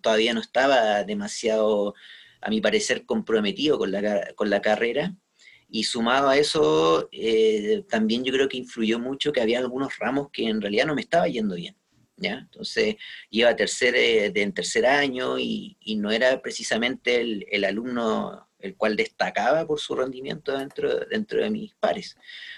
todavía 0.00 0.34
no 0.34 0.40
estaba 0.40 1.04
demasiado, 1.04 1.94
a 2.40 2.50
mi 2.50 2.60
parecer, 2.60 3.04
comprometido 3.06 3.78
con 3.78 3.92
la, 3.92 4.34
con 4.34 4.50
la 4.50 4.62
carrera. 4.62 5.14
Y 5.70 5.84
sumado 5.84 6.28
a 6.30 6.38
eso, 6.38 7.10
también 7.90 8.24
yo 8.24 8.32
creo 8.32 8.48
que 8.48 8.56
influyó 8.56 8.98
mucho 8.98 9.32
que 9.32 9.42
había 9.42 9.58
algunos 9.58 9.98
ramos 9.98 10.30
que 10.32 10.48
en 10.48 10.60
realidad 10.62 10.86
no 10.86 10.94
me 10.94 11.02
estaba 11.02 11.28
yendo 11.28 11.56
bien. 11.56 11.77
Entonces 12.20 12.96
iba 13.30 13.50
a 13.50 13.56
tercer, 13.56 13.94
eh, 13.94 14.32
en 14.34 14.52
tercer 14.52 14.86
año 14.86 15.38
y, 15.38 15.76
no 15.96 16.10
era 16.10 16.40
precisamente 16.42 17.20
el, 17.20 17.64
alumno 17.64 18.48
el 18.60 18.76
cual 18.76 18.96
destacaba 18.96 19.66
por 19.66 19.78
su 19.78 19.94
rendimiento 19.94 20.56
dentro, 20.56 21.00
dentro 21.06 21.40
de 21.40 21.50
mis 21.50 21.74
pares. 21.74 22.16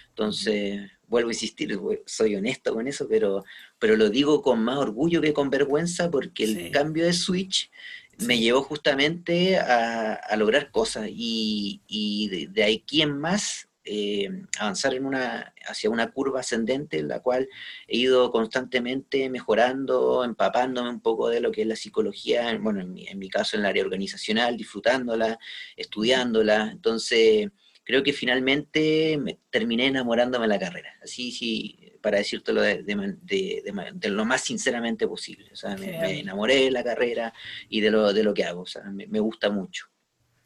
Entonces, 0.09 0.91
vuelvo 1.07 1.31
a 1.31 1.33
insistir, 1.33 1.79
soy 2.07 2.37
honesto 2.37 2.75
con 2.75 2.87
eso, 2.87 3.07
pero, 3.09 3.45
pero 3.79 3.97
lo 3.97 4.11
digo 4.11 4.43
con 4.43 4.63
más 4.63 4.79
orgullo 4.79 5.21
que 5.21 5.33
con 5.33 5.51
vergüenza 5.51 6.11
porque 6.11 6.45
el 6.45 6.71
cambio 6.71 7.05
de 7.05 7.13
switch 7.13 7.71
me 8.19 8.39
llevó 8.39 8.63
justamente 8.63 9.59
a, 9.59 10.37
lograr 10.37 10.71
cosas 10.71 11.09
y, 11.11 12.29
de, 12.31 12.47
de, 12.49 12.65
aquí 12.65 13.03
en 13.03 13.19
más 13.19 13.70
eh, 13.85 14.29
avanzar 14.59 14.95
en 14.95 15.07
una, 15.07 15.55
hacia 15.67 15.91
una 15.91 16.11
curva 16.13 16.41
ascendente 16.41 16.99
en 16.99 17.09
la 17.09 17.21
cual 17.21 17.49
he 17.89 17.97
ido 17.97 18.31
constantemente 18.31 19.31
mejorando, 19.31 20.23
empapándome 20.25 20.91
un 20.91 21.01
poco 21.01 21.29
de 21.29 21.41
lo 21.41 21.51
que 21.51 21.63
es 21.63 21.67
la 21.67 21.77
psicología, 21.77 22.57
bueno, 22.61 22.81
en 22.81 22.93
mi, 22.93 23.07
en 23.09 23.19
mi 23.19 23.29
caso 23.31 23.57
en 23.57 23.63
el 23.63 23.67
área 23.67 23.85
organizacional, 23.85 24.57
disfrutándola, 24.57 25.39
estudiándola. 25.77 26.71
Entonces, 26.73 27.49
creo 27.85 28.03
que 28.03 28.13
finalmente 28.13 29.19
me, 29.19 29.39
terminé 29.51 29.87
enamorándome 29.87 30.45
de 30.45 30.55
la 30.55 30.59
carrera. 30.59 30.95
Así, 31.03 31.33
sí, 31.33 31.93
para 32.03 32.19
decírtelo 32.19 32.63
de, 32.63 32.83
de, 32.83 34.09
lo 34.11 34.25
más 34.25 34.43
sinceramente 34.43 35.09
posible. 35.09 35.51
O 35.53 35.57
sea, 35.57 35.77
me, 35.77 36.21
enamoré 36.21 36.65
de 36.65 36.71
la 36.71 36.85
carrera 36.85 37.33
y 37.69 37.81
de 37.81 37.91
lo, 37.91 38.13
de 38.13 38.25
lo 38.25 38.35
que 38.35 38.45
hago. 38.45 38.63
O 38.63 38.67
sea, 38.67 38.83
me 38.85 39.21
gusta 39.21 39.51
mucho. 39.51 39.87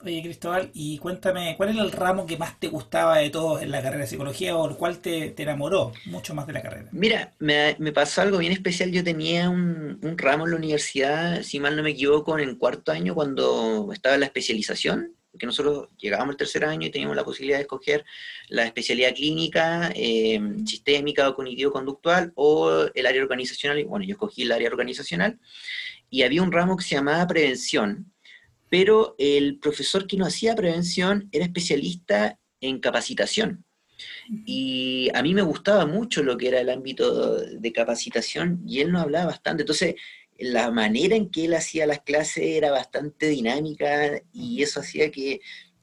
Oye, 0.05 0.23
Cristóbal, 0.23 0.71
y 0.75 0.99
cuéntame, 0.99 1.55
¿cuál 1.57 1.71
era 1.71 1.83
el 1.83 1.91
ramo 1.91 2.27
que 2.27 2.37
más 2.37 2.61
te 2.61 2.69
gustaba 2.69 3.19
de 3.19 3.31
todos 3.31 3.63
en 3.63 3.71
la 3.71 3.81
carrera 3.81 4.03
de 4.03 4.07
psicología 4.07 4.55
o 4.55 4.69
el 4.69 4.77
cual 4.77 4.99
te, 4.99 5.35
enamoró 5.43 5.93
mucho 6.05 6.35
más 6.35 6.47
de 6.47 6.53
la 6.53 6.61
carrera? 6.61 6.91
Mira, 6.93 7.33
me, 7.39 7.75
pasó 7.93 8.21
algo 8.21 8.37
bien 8.37 8.53
especial. 8.53 8.93
Yo 8.93 9.03
tenía 9.03 9.49
un, 9.49 9.99
ramo 10.19 10.45
en 10.45 10.51
la 10.51 10.59
universidad, 10.59 11.43
si 11.43 11.59
mal 11.59 11.75
no 11.75 11.83
me 11.83 11.91
equivoco, 11.91 12.39
en 12.39 12.55
cuarto 12.57 12.93
año 12.93 13.15
cuando 13.15 13.89
estaba 13.95 14.17
en 14.17 14.21
la 14.21 14.27
especialización, 14.27 15.17
porque 15.31 15.47
nosotros 15.47 15.89
llegábamos 15.97 16.35
al 16.35 16.37
tercer 16.37 16.67
año 16.67 16.87
y 16.87 16.91
teníamos 16.91 17.17
la 17.17 17.25
posibilidad 17.25 17.57
de 17.57 17.63
escoger 17.63 18.05
la 18.49 18.67
especialidad 18.67 19.15
clínica, 19.15 19.91
eh, 19.95 20.39
sistémica 20.67 21.31
o 21.31 21.35
cognitivo-conductual 21.35 22.31
o 22.35 22.89
el 22.95 23.07
área 23.07 23.23
organizacional. 23.23 23.79
Y 23.79 23.85
bueno, 23.85 24.05
yo 24.05 24.13
escogí 24.13 24.43
el 24.43 24.53
área 24.53 24.69
organizacional 24.69 25.39
y 26.11 26.25
había 26.25 26.43
un 26.43 26.53
ramo 26.53 26.77
que 26.77 26.85
se 26.85 26.95
llamaba 26.95 27.27
prevención 27.27 28.14
pero 28.69 29.15
el 29.19 29.59
profesor 29.59 30.07
que 30.07 30.17
no 30.17 30.27
hacía 30.27 30.55
prevención 30.55 31.29
era 31.33 31.45
especialista 31.45 32.39
en 32.61 32.81
capacitación. 32.81 33.65
Y 34.45 35.09
a 35.15 35.23
mí 35.23 35.35
me 35.35 35.43
gustaba 35.43 35.87
mucho 35.87 36.23
lo 36.23 36.37
que 36.37 36.49
era 36.49 36.61
el 36.61 36.71
ámbito 36.71 37.37
de 37.39 37.73
capacitación 37.73 38.63
y 38.67 38.81
él 38.81 38.91
nos 38.91 39.03
hablaba 39.03 39.27
bastante. 39.27 39.63
Entonces, 39.63 39.95
la 40.39 40.71
manera 40.71 41.15
en 41.15 41.31
que 41.31 41.45
él 41.45 41.55
hacía 41.55 41.87
las 41.87 42.01
clases 42.01 42.45
era 42.45 42.71
bastante 42.71 43.29
dinámica 43.29 44.21
y 44.33 44.63
eso 44.63 44.81
hacía 44.81 45.11
que 45.11 45.41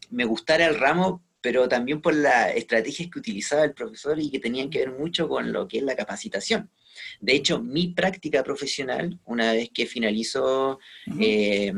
me 0.09 0.25
gustara 0.25 0.65
el 0.65 0.77
ramo, 0.77 1.23
pero 1.39 1.69
también 1.69 2.01
por 2.01 2.13
las 2.13 2.53
estrategias 2.55 3.09
que 3.09 3.19
utilizaba 3.19 3.63
el 3.63 3.73
profesor 3.73 4.19
y 4.19 4.29
que 4.29 4.39
tenían 4.39 4.69
que 4.69 4.79
ver 4.79 4.91
mucho 4.91 5.29
con 5.29 5.53
lo 5.53 5.67
que 5.67 5.77
es 5.77 5.83
la 5.83 5.95
capacitación. 5.95 6.69
De 7.19 7.33
hecho, 7.33 7.61
mi 7.61 7.89
práctica 7.89 8.43
profesional, 8.43 9.19
una 9.25 9.53
vez 9.53 9.69
que 9.73 9.85
finalizo 9.85 10.79
eh, 11.19 11.73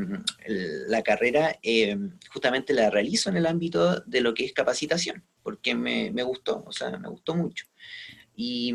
la 0.87 1.01
carrera, 1.01 1.59
eh, 1.61 1.97
justamente 2.29 2.73
la 2.73 2.89
realizo 2.89 3.29
en 3.29 3.37
el 3.37 3.45
ámbito 3.45 4.01
de 4.01 4.21
lo 4.21 4.33
que 4.33 4.45
es 4.45 4.53
capacitación, 4.53 5.23
porque 5.41 5.75
me, 5.75 6.23
gustó, 6.23 6.63
o 6.65 6.71
sea, 6.71 6.91
me 6.97 7.09
gustó 7.09 7.35
mucho. 7.35 7.65
Y, 8.35 8.73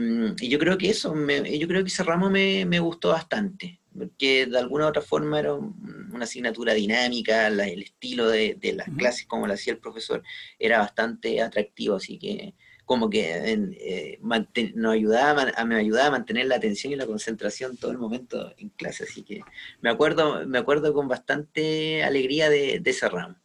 yo 0.48 0.58
creo 0.58 0.78
que 0.78 0.90
eso, 0.90 1.14
yo 1.14 1.68
creo 1.68 1.82
que 1.82 1.88
ese 1.88 2.04
ramo 2.04 2.30
me, 2.30 2.78
gustó 2.80 3.10
bastante, 3.10 3.80
porque 3.96 4.46
de 4.46 4.58
alguna 4.58 4.86
u 4.86 4.88
otra 4.88 5.02
forma 5.02 5.40
era 5.40 5.54
una 5.54 6.24
asignatura 6.24 6.74
dinámica, 6.74 7.48
el 7.48 7.82
estilo 7.82 8.28
de, 8.28 8.56
las 8.74 8.88
clases 8.96 9.26
como 9.26 9.46
lo 9.46 9.54
hacía 9.54 9.72
el 9.72 9.80
profesor 9.80 10.22
era 10.58 10.78
bastante 10.78 11.42
atractivo, 11.42 11.96
así 11.96 12.18
que 12.18 12.54
como 12.88 13.10
que 13.10 13.68
eh, 13.78 14.18
nos 14.74 14.94
ayudaba 14.94 15.52
a, 15.54 15.64
me 15.66 15.76
ayudaba 15.76 16.06
a 16.06 16.10
mantener 16.12 16.46
la 16.46 16.56
atención 16.56 16.90
y 16.90 16.96
la 16.96 17.04
concentración 17.04 17.76
todo 17.76 17.90
el 17.90 17.98
momento 17.98 18.54
en 18.56 18.70
clase, 18.70 19.04
así 19.04 19.22
que 19.22 19.42
me 19.82 19.90
acuerdo, 19.90 20.46
me 20.46 20.56
acuerdo 20.56 20.94
con 20.94 21.06
bastante 21.06 22.02
alegría 22.02 22.48
de, 22.48 22.80
ese 22.82 23.06
ramo. 23.10 23.36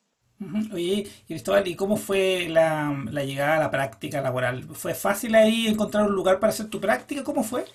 Oye, 0.72 1.10
Cristóbal, 1.28 1.68
¿y 1.68 1.76
cómo 1.76 1.98
fue 1.98 2.48
la, 2.50 2.96
llegada 3.26 3.58
a 3.58 3.60
la 3.60 3.70
práctica 3.70 4.22
laboral? 4.22 4.64
¿Fue 4.64 4.94
fácil 4.94 5.36
ahí 5.36 5.68
encontrar 5.68 6.08
un 6.08 6.16
lugar 6.16 6.40
para 6.40 6.54
hacer 6.54 6.70
tu 6.70 6.80
práctica? 6.80 7.26
¿Cómo 7.26 7.44
fue? 7.44 7.66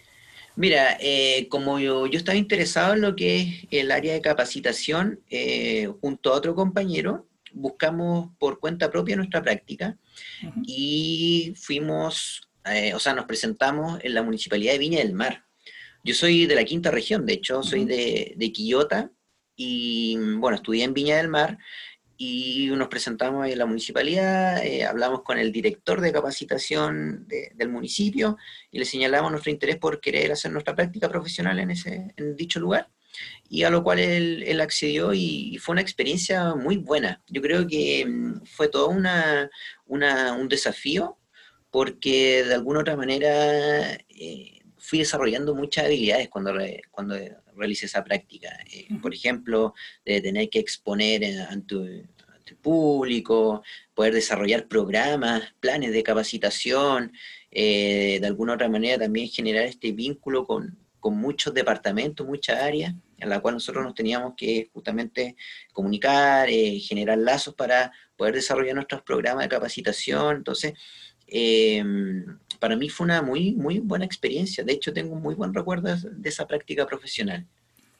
Mira, 0.56 0.96
eh, 1.00 1.48
como 1.50 1.78
yo, 1.78 2.06
yo, 2.06 2.18
estaba 2.18 2.37
interesado 2.37 2.94
en 2.94 3.02
lo 3.02 3.14
que 3.14 3.40
es 3.40 3.66
el 3.70 3.90
área 3.90 4.14
de 4.14 4.22
capacitación, 4.22 5.20
eh, 5.28 5.92
junto 6.00 6.32
a 6.32 6.37
otro 6.37 6.54
compañero, 6.54 7.26
buscamos 7.52 8.30
por 8.38 8.58
cuenta 8.58 8.90
propia 8.90 9.16
nuestra 9.16 9.42
práctica 9.42 9.98
y 10.64 11.54
fuimos, 11.56 12.48
eh, 12.64 12.94
o 12.94 12.98
sea, 12.98 13.14
nos 13.14 13.26
presentamos 13.26 13.98
en 14.02 14.14
la 14.14 14.22
Municipalidad 14.22 14.72
de 14.72 14.78
Viña 14.78 14.98
del 14.98 15.12
Mar. 15.12 15.44
Yo 16.04 16.14
soy 16.14 16.46
de 16.46 16.54
la 16.54 16.64
quinta 16.64 16.90
región, 16.90 17.26
de 17.26 17.34
hecho, 17.34 17.62
soy 17.62 17.84
de, 17.84 18.34
de 18.37 18.52
Quillota 18.52 19.10
y, 19.56 20.16
bueno, 20.37 20.56
estudié 20.56 20.84
en 20.84 20.94
Viña 20.94 21.16
del 21.16 21.28
Mar 21.28 21.58
y 22.16 22.68
nos 22.70 22.88
presentamos 22.88 23.46
en 23.48 23.58
la 23.58 23.66
municipalidad, 23.66 24.64
eh, 24.64 24.84
hablamos 24.84 25.22
con 25.22 25.38
el 25.38 25.52
director 25.52 26.00
de 26.00 26.12
capacitación 26.12 27.26
del 27.28 27.68
municipio 27.68 28.37
y 28.72 28.78
le 28.80 28.84
señalamos 28.84 29.30
nuestro 29.30 29.52
interés 29.52 29.76
por 29.76 30.00
querer 30.00 30.32
hacer 30.32 30.50
nuestra 30.50 30.75
práctica 30.75 31.08
profesional 31.08 31.58
en, 31.60 31.70
ese, 31.70 32.12
en 32.16 32.34
dicho 32.34 32.58
lugar 32.58 32.88
y 33.48 33.62
a 33.62 33.70
lo 33.70 33.82
cual 33.82 33.98
él, 33.98 34.60
accedió 34.60 35.14
y, 35.14 35.58
fue 35.58 35.72
una 35.72 35.82
experiencia 35.82 36.54
muy 36.54 36.76
buena. 36.76 37.22
Yo 37.28 37.40
creo 37.40 37.66
que 37.66 38.04
mm, 38.06 38.44
fue 38.44 38.68
todo 38.68 38.88
una, 38.88 39.50
un 39.87 40.48
desafío 40.48 41.18
porque 41.70 42.44
de 42.44 42.54
alguna 42.54 42.80
otra 42.80 42.96
manera 42.96 43.92
eh, 44.08 44.60
fui 44.78 45.00
desarrollando 45.00 45.54
muchas 45.54 45.87
habilidades 45.87 46.28
cuando, 46.28 46.52
cuando 46.90 47.16
realicé 47.56 47.87
esa 47.87 48.04
práctica. 48.04 48.50
Eh, 48.72 48.88
por 49.02 49.14
ejemplo, 49.14 49.75
de 50.04 50.20
tener 50.20 50.48
que 50.48 50.58
exponer 50.58 51.25
ante, 51.48 51.75
ante, 51.76 52.50
el 52.50 52.56
público, 52.56 53.62
poder 53.94 54.14
desarrollar 54.14 54.68
programas, 54.68 55.42
planes 55.60 55.92
de 55.92 56.02
capacitación, 56.02 57.12
eh, 57.50 58.18
de 58.20 58.26
alguna 58.26 58.54
otra 58.54 58.68
manera 58.68 58.98
también 58.98 59.28
generar 59.28 59.64
este 59.64 59.92
vínculo 59.92 60.46
con, 60.46 60.78
con 61.00 61.16
muchos 61.16 61.52
departamentos, 61.52 62.26
muchas 62.26 62.60
áreas, 62.62 62.94
en 63.18 63.28
la 63.28 63.40
cual 63.40 63.54
nosotros 63.54 63.84
nos 63.84 63.94
teníamos 63.94 64.34
que 64.37 64.70
justamente 64.72 65.37
comunicar, 65.72 66.48
eh, 66.48 66.78
generar 66.80 67.18
lazos 67.18 67.54
para 67.54 67.92
poder 68.16 68.34
desarrollar 68.34 68.75
nuestros 68.75 69.02
programas 69.02 69.44
de 69.44 69.48
capacitación. 69.48 70.37
Entonces, 70.37 70.75
em, 71.26 72.38
para 72.58 72.76
mí 72.76 72.88
fue 72.88 73.04
una 73.04 73.22
muy, 73.22 73.52
muy 73.52 73.80
buena 73.80 74.04
experiencia. 74.04 74.64
De 74.64 74.72
hecho, 74.72 74.92
tengo 74.92 75.14
un 75.14 75.22
muy 75.22 75.34
buen 75.34 75.52
recuerdo 75.52 75.94
de 75.96 76.28
esa 76.28 76.46
práctica 76.46 76.87
profesional. 76.87 77.46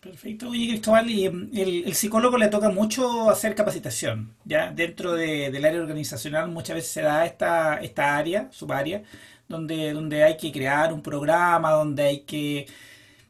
Perfecto. 0.00 0.50
Oye, 0.50 0.68
Cristóbal, 0.68 1.10
y 1.10 1.26
em, 1.26 1.50
el, 1.52 1.94
psicólogo 1.94 2.38
le 2.38 2.48
toca 2.48 2.68
mucho 2.68 3.28
hacer 3.30 3.56
capacitación, 3.56 4.32
¿ya? 4.44 4.70
Dentro 4.70 5.14
del 5.14 5.64
área 5.64 5.80
organizacional 5.80 6.48
muchas 6.48 6.76
veces 6.76 6.92
se 6.92 7.02
da 7.02 7.26
esta, 7.26 7.80
esta 7.80 8.16
área, 8.16 8.48
subárea, 8.52 9.02
donde, 9.48 9.92
donde 9.92 10.22
hay 10.22 10.37
que 10.37 10.52
crear 10.52 10.92
un 10.92 11.02
programa, 11.02 11.72
donde 11.72 12.02
hay 12.04 12.20
que 12.20 12.66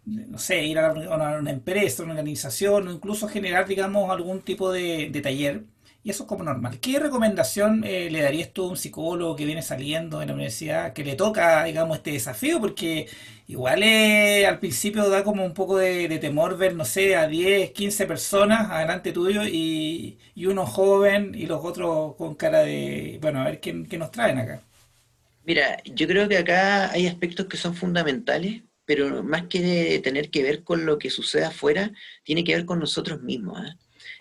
no 0.09 0.39
sé, 0.39 0.65
ir 0.65 0.79
a 0.79 0.93
una, 0.93 1.51
empresa, 1.51 2.03
una 2.03 2.13
organización 2.13 2.89
o 2.89 2.93
incluso 2.93 3.29
generar, 3.29 3.67
digamos, 3.67 4.11
algún 4.11 4.43
tipo 4.43 4.73
de, 4.73 5.11
taller. 5.23 5.65
Y 6.05 6.11
eso 6.11 6.23
es 6.23 6.29
como 6.29 6.45
normal. 6.45 6.79
¿Qué 6.81 6.99
recomendación 6.99 7.85
eh, 7.85 8.09
le 8.11 8.23
darías 8.23 8.53
tú 8.53 8.65
a 8.65 8.69
un 8.71 8.77
psicólogo 8.77 9.37
que 9.37 9.45
viene 9.45 9.63
saliendo 9.63 10.21
de 10.21 10.27
la 10.27 10.33
universidad 10.35 10.93
que 10.93 11.05
le 11.05 11.17
toca, 11.17 11.65
digamos, 11.65 11.99
este 11.99 12.13
desafío? 12.13 12.61
Porque 12.61 13.09
igual 13.49 13.83
eh, 13.83 14.47
al 14.47 14.59
principio 14.61 15.09
da 15.11 15.25
como 15.25 15.45
un 15.45 15.55
poco 15.55 15.77
de, 15.79 16.09
temor 16.19 16.57
ver, 16.57 16.75
no 16.77 16.85
sé, 16.85 17.17
a 17.17 17.27
10, 17.27 17.73
15 17.73 18.07
personas 18.07 18.71
adelante 18.71 19.13
tuyo 19.13 19.43
y, 19.45 20.19
uno 20.47 20.67
joven 20.67 21.35
y 21.35 21.47
los 21.47 21.65
otros 21.65 22.15
con 22.17 22.35
cara 22.37 22.61
de, 22.61 23.19
bueno, 23.21 23.41
a 23.41 23.45
ver 23.45 23.61
qué, 23.61 23.85
qué 23.89 23.99
nos 23.99 24.11
traen 24.11 24.39
acá. 24.39 24.63
Mira, 25.45 25.83
yo 25.85 26.07
creo 26.07 26.29
que 26.29 26.39
acá 26.39 26.91
hay 26.91 27.07
aspectos 27.07 27.47
que 27.47 27.57
son 27.57 27.75
fundamentales 27.75 28.63
pero 28.89 29.23
más 29.23 29.49
que 29.49 30.01
tener 30.03 30.31
que 30.31 30.43
ver 30.43 30.65
con 30.65 30.87
lo 30.87 30.99
que 30.99 31.11
sucede 31.11 31.45
afuera, 31.45 31.93
tiene 32.23 32.43
que 32.43 32.55
ver 32.55 32.65
con 32.65 32.79
nosotros 32.79 33.21
mismos. 33.21 33.61
¿ah? 33.61 33.77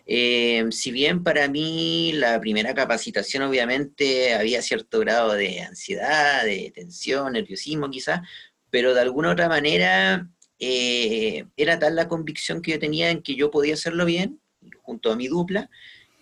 Eh, 0.05 0.65
si 0.71 0.91
bien 0.91 1.23
para 1.23 1.47
mí 1.47 2.11
la 2.11 2.37
primera 2.41 2.73
capacitación 2.73 3.43
obviamente 3.43 4.33
había 4.33 4.61
cierto 4.61 4.99
grado 4.99 5.35
de 5.35 5.61
ansiedad, 5.61 6.43
de 6.43 6.73
tensión, 6.75 7.31
nerviosismo 7.31 7.89
quizás, 7.89 8.27
pero 8.69 8.93
de 8.93 8.99
alguna 8.99 9.31
otra 9.31 9.47
manera 9.47 10.29
eh, 10.59 11.45
era 11.55 11.79
tal 11.79 11.95
la 11.95 12.09
convicción 12.09 12.61
que 12.61 12.71
yo 12.71 12.79
tenía 12.79 13.09
en 13.09 13.21
que 13.21 13.35
yo 13.35 13.49
podía 13.49 13.75
hacerlo 13.75 14.03
bien, 14.03 14.41
junto 14.81 15.13
a 15.13 15.15
mi 15.15 15.29
dupla, 15.29 15.69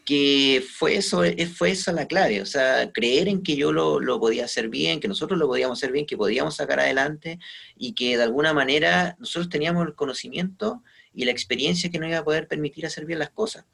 que 0.06 0.64
fue 0.68 0.98
eso, 0.98 1.24
eh, 1.24 1.48
fue 1.48 1.72
esa 1.72 1.92
la 1.92 2.08
clave, 2.08 2.42
o 2.42 2.46
sea, 2.46 2.92
creer 2.92 3.28
en 3.28 3.42
que 3.42 3.56
yo 3.56 3.72
lo, 3.72 4.00
lo, 4.00 4.20
podía 4.20 4.46
hacer 4.46 4.70
bien, 4.70 5.00
que 5.00 5.08
nosotros 5.08 5.40
lo 5.40 5.48
podíamos 5.48 5.80
hacer 5.80 5.92
bien, 5.92 6.06
que 6.06 6.16
podíamos 6.16 6.56
sacar 6.56 6.80
adelante 6.80 7.40
y 7.76 7.94
que 7.94 8.16
de 8.16 8.24
alguna 8.24 8.54
manera 8.54 9.16
nosotros 9.20 9.50
teníamos 9.50 9.88
el 9.88 9.96
conocimiento 9.96 10.84
y 11.12 11.26
la 11.26 11.32
experiencia 11.32 11.90
que 11.90 11.98
nos 11.98 12.10
iba 12.10 12.20
a 12.20 12.24
poder 12.24 12.48
permitir 12.48 12.86
hacer 12.86 13.06
bien 13.06 13.20
las 13.20 13.32
cosas. 13.32 13.66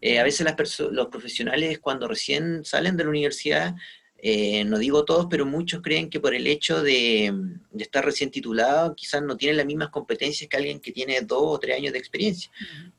Eh, 0.00 0.18
a 0.18 0.24
veces 0.24 0.44
las 0.44 0.80
los 0.90 1.06
profesionales 1.08 1.78
cuando 1.78 2.06
recién 2.06 2.64
salen 2.64 2.96
de 2.96 3.04
la 3.04 3.10
universidad, 3.10 3.74
eh, 4.20 4.64
no 4.64 4.78
digo 4.78 5.04
todos, 5.04 5.28
pero 5.30 5.46
muchos 5.46 5.80
creen 5.80 6.10
que 6.10 6.18
por 6.20 6.34
el 6.34 6.46
hecho 6.48 6.82
de, 6.82 7.32
estar 7.78 8.04
recién 8.04 8.30
titulado 8.30 8.94
quizás 8.96 9.22
no 9.22 9.36
tienen 9.36 9.56
las 9.56 9.66
mismas 9.66 9.90
competencias 9.90 10.50
que 10.50 10.56
alguien 10.56 10.80
que 10.80 10.92
tiene 10.92 11.20
dos 11.20 11.42
o 11.42 11.58
tres 11.58 11.76
años 11.76 11.92
de 11.92 12.00
experiencia 12.00 12.50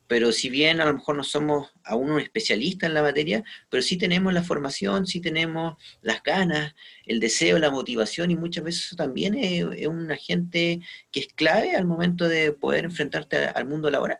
pero 0.10 0.32
si 0.32 0.50
bien 0.50 0.82
a 0.82 0.86
lo 0.86 0.96
mejor 0.96 1.16
no 1.16 1.24
somos 1.24 1.70
aún 1.84 2.10
un 2.10 2.20
especialista 2.20 2.88
en 2.88 2.96
la 2.96 3.04
materia, 3.04 3.44
pero 3.70 3.84
sí 3.84 3.96
tenemos 3.96 4.34
la 4.34 4.42
formación, 4.42 5.06
sí 5.06 5.22
tenemos 5.22 5.75
las 6.01 6.24
ganas, 6.24 6.74
el 7.06 7.20
deseo, 7.20 7.60
la 7.60 7.70
motivación 7.70 8.32
y 8.32 8.36
muchas 8.36 8.63
veces 8.63 8.88
eso 8.88 8.96
también 8.96 9.36
es, 9.36 9.86
un 9.86 10.12
agente 10.12 10.80
que 11.12 11.20
es 11.20 11.28
clave 11.28 11.75
al 11.75 11.86
momento 11.86 12.28
de 12.28 12.51
poder 12.51 12.86
enfrentarte 12.86 13.38
al 13.38 13.68
mundo 13.68 13.92
laboral. 13.92 14.18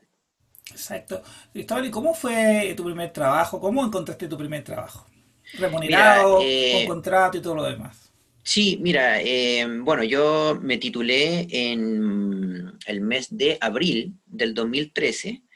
Exacto. 0.70 1.24
Cristóbal, 1.52 1.88
¿y 1.88 1.90
cómo 1.90 2.14
fue 2.14 2.76
tu 2.78 2.86
primer 2.86 3.12
trabajo? 3.12 3.60
¿Cómo 3.60 3.84
encontraste 3.84 4.28
tu 4.28 4.38
primer 4.38 4.64
trabajo? 4.64 5.08
¿Remunerado, 5.54 6.40
eh, 6.44 6.84
con 6.86 6.98
contrato 6.98 7.40
y 7.40 7.42
todo 7.42 7.56
lo 7.56 7.64
demás? 7.64 8.12
Sí, 8.44 8.78
mira, 8.80 9.20
eh, 9.22 9.66
bueno, 9.82 10.04
yo 10.04 10.60
me 10.62 10.78
titulé 10.78 11.48
en 11.50 12.78
el 12.86 13.02
mes 13.02 13.36
de 13.36 13.58
abril 13.60 14.14
del 14.28 14.54
2013 14.54 15.49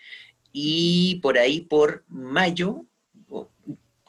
y 0.53 1.15
por 1.15 1.39
ahí 1.39 1.62
por 1.62 2.05
mayo, 2.07 2.86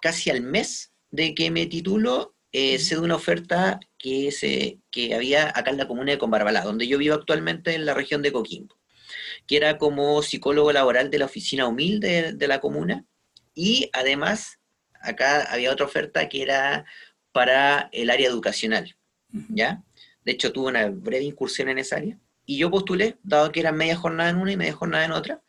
casi 0.00 0.30
al 0.30 0.42
mes 0.42 0.92
de 1.10 1.34
que 1.34 1.50
me 1.50 1.66
titulo, 1.66 2.36
eh, 2.52 2.78
se 2.78 2.94
dio 2.94 3.02
una 3.02 3.16
oferta 3.16 3.80
que, 3.98 4.30
se, 4.30 4.78
que 4.90 5.14
había 5.14 5.48
acá 5.48 5.70
en 5.70 5.78
la 5.78 5.88
comuna 5.88 6.12
de 6.12 6.18
Combarbalá, 6.18 6.60
donde 6.60 6.86
yo 6.86 6.98
vivo 6.98 7.14
actualmente 7.14 7.74
en 7.74 7.86
la 7.86 7.94
región 7.94 8.20
de 8.20 8.30
Coquimbo, 8.30 8.76
que 9.46 9.56
era 9.56 9.78
como 9.78 10.22
psicólogo 10.22 10.70
laboral 10.70 11.10
de 11.10 11.18
la 11.18 11.24
oficina 11.24 11.66
humilde 11.66 12.34
de, 12.34 12.48
la 12.48 12.60
comuna 12.60 13.06
y 13.54 13.88
además 13.94 14.60
acá 15.00 15.44
había 15.50 15.72
otra 15.72 15.86
oferta 15.86 16.28
que 16.28 16.42
era 16.42 16.84
para 17.32 17.88
el 17.92 18.10
área 18.10 18.28
educacional, 18.28 18.94
¿ya? 19.48 19.82
De 20.24 20.32
hecho, 20.32 20.52
tuve 20.52 20.68
una 20.68 20.88
breve 20.90 21.24
incursión 21.24 21.68
en 21.68 21.78
esa 21.78 21.96
área. 21.96 22.18
Y 22.46 22.58
yo 22.58 22.70
postulé, 22.70 23.18
dado 23.22 23.50
que 23.52 23.60
era 23.60 23.72
media 23.72 23.96
jornada 23.96 24.30
en 24.30 24.36
una 24.36 24.52
y 24.52 24.56
media 24.56 24.72
jornada 24.74 25.04
en 25.04 25.12
otra, 25.12 25.42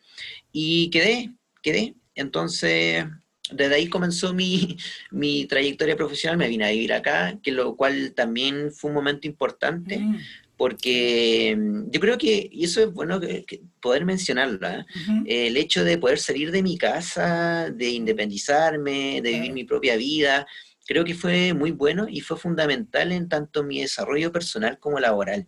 y 0.52 0.90
quedé, 0.90 1.32
quedé. 1.62 1.94
Entonces, 2.14 3.04
desde 3.50 3.74
ahí 3.74 3.88
comenzó 3.88 4.34
mi, 5.12 5.46
trayectoria 5.46 5.96
profesional, 5.96 6.38
me 6.38 6.48
vine 6.48 6.66
a 6.66 6.70
vivir 6.70 6.92
acá, 6.92 7.38
que 7.42 7.52
lo 7.52 7.76
cual 7.76 8.12
también 8.14 8.72
fue 8.72 8.90
un 8.90 8.96
momento 8.96 9.26
importante, 9.26 9.98
mm. 9.98 10.18
porque 10.56 11.56
mm, 11.56 11.90
yo 11.90 12.00
creo 12.00 12.18
que, 12.18 12.48
y 12.50 12.64
eso 12.64 12.82
es 12.82 12.92
bueno 12.92 13.20
que, 13.20 13.44
poder 13.80 14.04
mencionarlo, 14.04 14.68
¿eh? 14.68 14.84
el 15.26 15.56
hecho 15.56 15.84
de 15.84 15.98
poder 15.98 16.18
salir 16.18 16.50
de 16.50 16.62
mi 16.62 16.76
casa, 16.76 17.70
de 17.70 17.90
independizarme, 17.90 19.20
de 19.22 19.30
vivir 19.32 19.52
mi 19.52 19.64
propia 19.64 19.96
vida, 19.96 20.46
creo 20.86 21.04
que 21.04 21.14
fue 21.14 21.52
muy 21.52 21.72
bueno 21.72 22.06
y 22.08 22.20
fue 22.20 22.36
fundamental 22.36 23.12
en 23.12 23.28
tanto 23.28 23.64
mi 23.64 23.80
desarrollo 23.80 24.32
personal 24.32 24.78
como 24.78 24.98
laboral. 25.00 25.46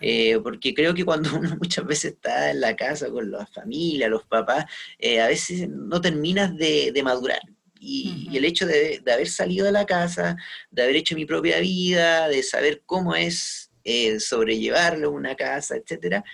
Eh, 0.00 0.38
porque 0.42 0.74
creo 0.74 0.94
que 0.94 1.04
cuando 1.04 1.30
uno 1.38 1.56
muchas 1.56 1.86
veces 1.86 2.12
está 2.12 2.50
en 2.50 2.60
la 2.60 2.76
casa 2.76 3.10
con 3.10 3.30
la 3.30 3.46
familia, 3.46 4.08
los 4.08 4.24
papás, 4.24 4.66
eh, 4.98 5.20
a 5.20 5.28
veces 5.28 5.68
no 5.68 6.00
terminas 6.00 6.56
de, 6.56 7.00
madurar. 7.04 7.40
Y, 7.80 8.34
el 8.36 8.44
hecho 8.44 8.66
de, 8.66 9.02
haber 9.12 9.28
salido 9.28 9.66
de 9.66 9.72
la 9.72 9.86
casa, 9.86 10.36
de 10.70 10.82
haber 10.82 10.96
hecho 10.96 11.14
mi 11.14 11.26
propia 11.26 11.60
vida, 11.60 12.28
de 12.28 12.42
saber 12.42 12.82
cómo 12.86 13.14
es 13.14 13.70
eh, 13.84 14.18
sobrellevarlo 14.20 15.10
una 15.10 15.34
casa, 15.34 15.76
etcétera, 15.76 16.24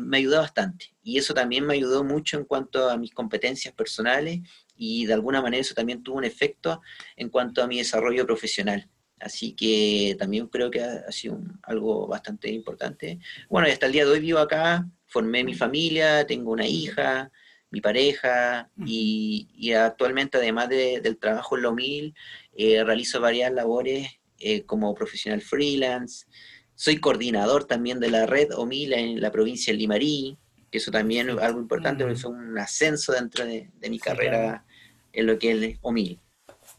me 0.00 0.18
ayudó 0.18 0.38
bastante. 0.38 0.92
Y 1.04 1.18
eso 1.18 1.34
también 1.34 1.64
me 1.64 1.74
ayudó 1.74 2.02
mucho 2.02 2.36
en 2.36 2.44
cuanto 2.44 2.90
a 2.90 2.96
mis 2.96 3.12
competencias 3.12 3.72
personales 3.74 4.40
y 4.76 5.06
de 5.06 5.14
alguna 5.14 5.40
manera 5.40 5.60
eso 5.60 5.74
también 5.74 6.02
tuvo 6.02 6.18
un 6.18 6.24
efecto 6.24 6.80
en 7.16 7.28
cuanto 7.28 7.62
a 7.62 7.66
mi 7.66 7.78
desarrollo 7.78 8.26
profesional. 8.26 8.88
Así 9.20 9.52
que 9.52 10.16
también 10.18 10.46
creo 10.46 10.70
que 10.70 10.82
ha, 10.82 11.10
sido 11.10 11.40
algo 11.62 12.06
bastante 12.06 12.50
importante. 12.50 13.18
Bueno, 13.48 13.68
y 13.68 13.72
hasta 13.72 13.86
el 13.86 13.92
día 13.92 14.04
de 14.04 14.12
hoy 14.12 14.20
vivo 14.20 14.38
acá, 14.38 14.88
formé 15.06 15.44
mi 15.44 15.54
familia, 15.54 16.26
tengo 16.26 16.52
una 16.52 16.66
hija, 16.66 17.30
mi 17.70 17.80
pareja, 17.80 18.70
y, 18.86 19.72
actualmente 19.72 20.38
además 20.38 20.68
del 20.68 21.18
trabajo 21.18 21.56
en 21.56 21.62
lo 21.62 21.74
mil, 21.74 22.14
eh, 22.56 22.82
realizo 22.84 23.20
varias 23.20 23.52
labores 23.52 24.08
eh, 24.38 24.64
como 24.64 24.94
profesional 24.94 25.40
freelance. 25.40 26.26
Soy 26.74 26.98
coordinador 26.98 27.64
también 27.64 27.98
de 27.98 28.10
la 28.10 28.26
red 28.26 28.52
OMIL 28.54 28.92
en 28.92 29.20
la 29.20 29.32
provincia 29.32 29.72
de 29.72 29.78
Limarí, 29.78 30.38
que 30.70 30.78
eso 30.78 30.90
también 30.90 31.28
es 31.28 31.38
algo 31.38 31.60
importante, 31.60 32.04
porque 32.04 32.20
fue 32.20 32.30
un 32.30 32.56
ascenso 32.58 33.12
dentro 33.12 33.44
de, 33.44 33.70
mi 33.88 33.98
carrera 33.98 34.64
en 35.12 35.26
lo 35.26 35.38
que 35.38 35.52
es 35.52 35.78
OMIL. 35.82 36.20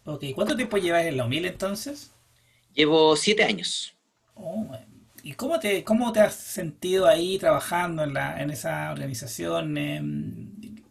Ok, 0.05 0.25
¿cuánto 0.33 0.55
tiempo 0.55 0.77
llevas 0.77 1.05
en 1.05 1.17
la 1.17 1.25
OMIL 1.25 1.45
entonces? 1.45 2.13
Llevo 2.79 3.13
siete 3.17 3.43
años. 3.43 3.93
Oh, 4.35 4.65
¿Y 5.21 5.33
cómo 5.33 5.59
te, 5.59 5.83
cómo 5.83 6.13
te 6.13 6.21
has 6.21 6.33
sentido 6.33 7.07
ahí 7.07 7.37
trabajando 7.37 8.05
en, 8.05 8.13
la, 8.13 8.41
en 8.41 8.51
esa 8.51 8.89
organización, 8.93 9.75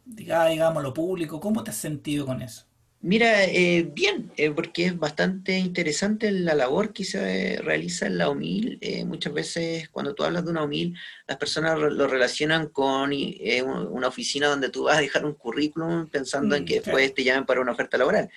digamos, 0.04 0.82
lo 0.82 0.92
público? 0.92 1.40
¿Cómo 1.40 1.64
te 1.64 1.70
has 1.70 1.78
sentido 1.78 2.26
con 2.26 2.42
eso? 2.42 2.66
Mira, 3.00 3.42
eh, 3.44 3.90
bien, 3.90 4.30
eh, 4.36 4.50
porque 4.50 4.84
es 4.84 4.98
bastante 4.98 5.56
interesante 5.56 6.30
la 6.30 6.54
labor 6.54 6.92
que 6.92 7.04
se 7.04 7.58
realiza 7.62 8.04
en 8.04 8.18
la 8.18 8.28
UMIL. 8.28 8.76
Eh, 8.82 9.06
muchas 9.06 9.32
veces 9.32 9.88
cuando 9.88 10.14
tú 10.14 10.24
hablas 10.24 10.44
de 10.44 10.50
una 10.50 10.64
UMIL, 10.64 10.94
las 11.26 11.38
personas 11.38 11.78
lo 11.78 12.06
relacionan 12.06 12.68
con 12.68 13.14
una 13.14 14.08
oficina 14.08 14.48
donde 14.48 14.68
tú 14.68 14.82
vas 14.82 14.98
a 14.98 15.00
dejar 15.00 15.24
un 15.24 15.32
currículum 15.32 16.06
pensando 16.06 16.54
en 16.54 16.64
mm, 16.64 16.66
que 16.66 16.80
después 16.80 17.14
te 17.14 17.24
llamen 17.24 17.46
para 17.46 17.62
una 17.62 17.72
oferta 17.72 17.96
laboral 17.96 18.28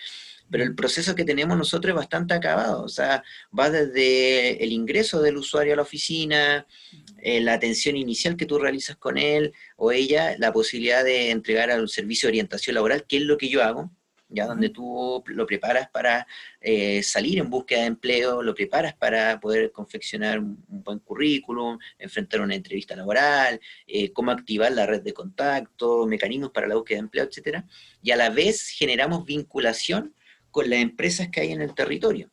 pero 0.52 0.66
el 0.66 0.76
proceso 0.76 1.16
que 1.16 1.24
tenemos 1.24 1.58
nosotros 1.58 1.92
es 1.92 1.96
bastante 1.96 2.34
acabado, 2.34 2.84
o 2.84 2.90
sea, 2.90 3.24
va 3.58 3.70
desde 3.70 4.62
el 4.64 4.74
ingreso 4.74 5.22
del 5.22 5.38
usuario 5.38 5.74
a 5.74 5.78
la 5.78 5.82
oficina, 5.82 6.68
eh, 7.20 7.40
la 7.40 7.54
atención 7.54 7.96
inicial 7.96 8.36
que 8.36 8.46
tú 8.46 8.60
realizas 8.60 8.98
con 8.98 9.18
él 9.18 9.54
o 9.78 9.92
ella, 9.92 10.36
la 10.38 10.52
posibilidad 10.52 11.04
de 11.04 11.32
entregar 11.32 11.80
un 11.80 11.88
servicio 11.88 12.28
de 12.28 12.32
orientación 12.32 12.76
laboral, 12.76 13.06
que 13.08 13.18
es 13.18 13.24
lo 13.24 13.38
que 13.38 13.48
yo 13.48 13.64
hago, 13.64 13.92
ya 14.28 14.46
donde 14.46 14.70
tú 14.70 15.24
lo 15.28 15.46
preparas 15.46 15.90
para 15.90 16.26
eh, 16.62 17.04
salir 17.04 17.40
en 17.40 17.50
búsqueda 17.50 17.82
de 17.82 17.88
empleo, 17.88 18.42
lo 18.42 18.54
preparas 18.56 18.94
para 18.96 19.40
poder 19.40 19.72
confeccionar 19.72 20.40
un, 20.40 20.64
buen 20.68 21.00
currículum, 21.00 21.78
enfrentar 22.00 22.42
una 22.42 22.56
entrevista 22.56 22.96
laboral, 22.96 23.60
eh, 23.88 24.12
cómo 24.12 24.32
activar 24.32 24.72
la 24.72 24.86
red 24.86 25.02
de 25.02 25.14
contacto, 25.14 26.06
mecanismos 26.08 26.52
para 26.52 26.68
la 26.68 26.76
búsqueda 26.76 26.98
de 26.98 27.02
empleo, 27.02 27.26
etcétera, 27.26 27.66
y 28.02 28.12
a 28.12 28.16
la 28.16 28.30
vez 28.30 28.68
generamos 28.70 29.26
vinculación 29.26 30.14
con 30.52 30.70
las 30.70 30.80
empresas 30.80 31.30
que 31.30 31.42
hay 31.42 31.52
en 31.52 31.62
el 31.62 31.74
territorio. 31.74 32.32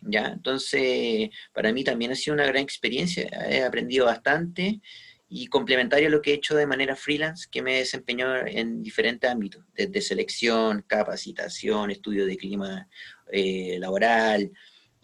¿ya? 0.00 0.28
Entonces, 0.28 1.30
para 1.52 1.72
mí 1.72 1.84
también 1.84 2.12
ha 2.12 2.14
sido 2.14 2.34
una 2.34 2.46
gran 2.46 2.62
experiencia, 2.62 3.28
he 3.48 3.62
aprendido 3.62 4.06
bastante 4.06 4.80
y 5.28 5.48
complementario 5.48 6.06
a 6.08 6.10
lo 6.10 6.22
que 6.22 6.30
he 6.30 6.34
hecho 6.34 6.54
de 6.54 6.66
manera 6.66 6.94
freelance, 6.94 7.48
que 7.50 7.62
me 7.62 7.76
he 7.76 7.78
desempeñado 7.78 8.46
en 8.46 8.82
diferentes 8.82 9.28
ámbitos, 9.28 9.64
desde 9.74 10.00
selección, 10.00 10.84
capacitación, 10.86 11.90
estudio 11.90 12.26
de 12.26 12.36
clima 12.36 12.88
eh, 13.32 13.76
laboral, 13.80 14.52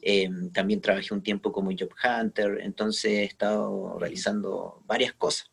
eh, 0.00 0.28
también 0.52 0.80
trabajé 0.80 1.12
un 1.12 1.22
tiempo 1.22 1.50
como 1.52 1.70
job 1.70 1.90
hunter, 2.04 2.60
entonces 2.62 3.12
he 3.12 3.24
estado 3.24 3.98
realizando 3.98 4.82
varias 4.86 5.12
cosas. 5.14 5.50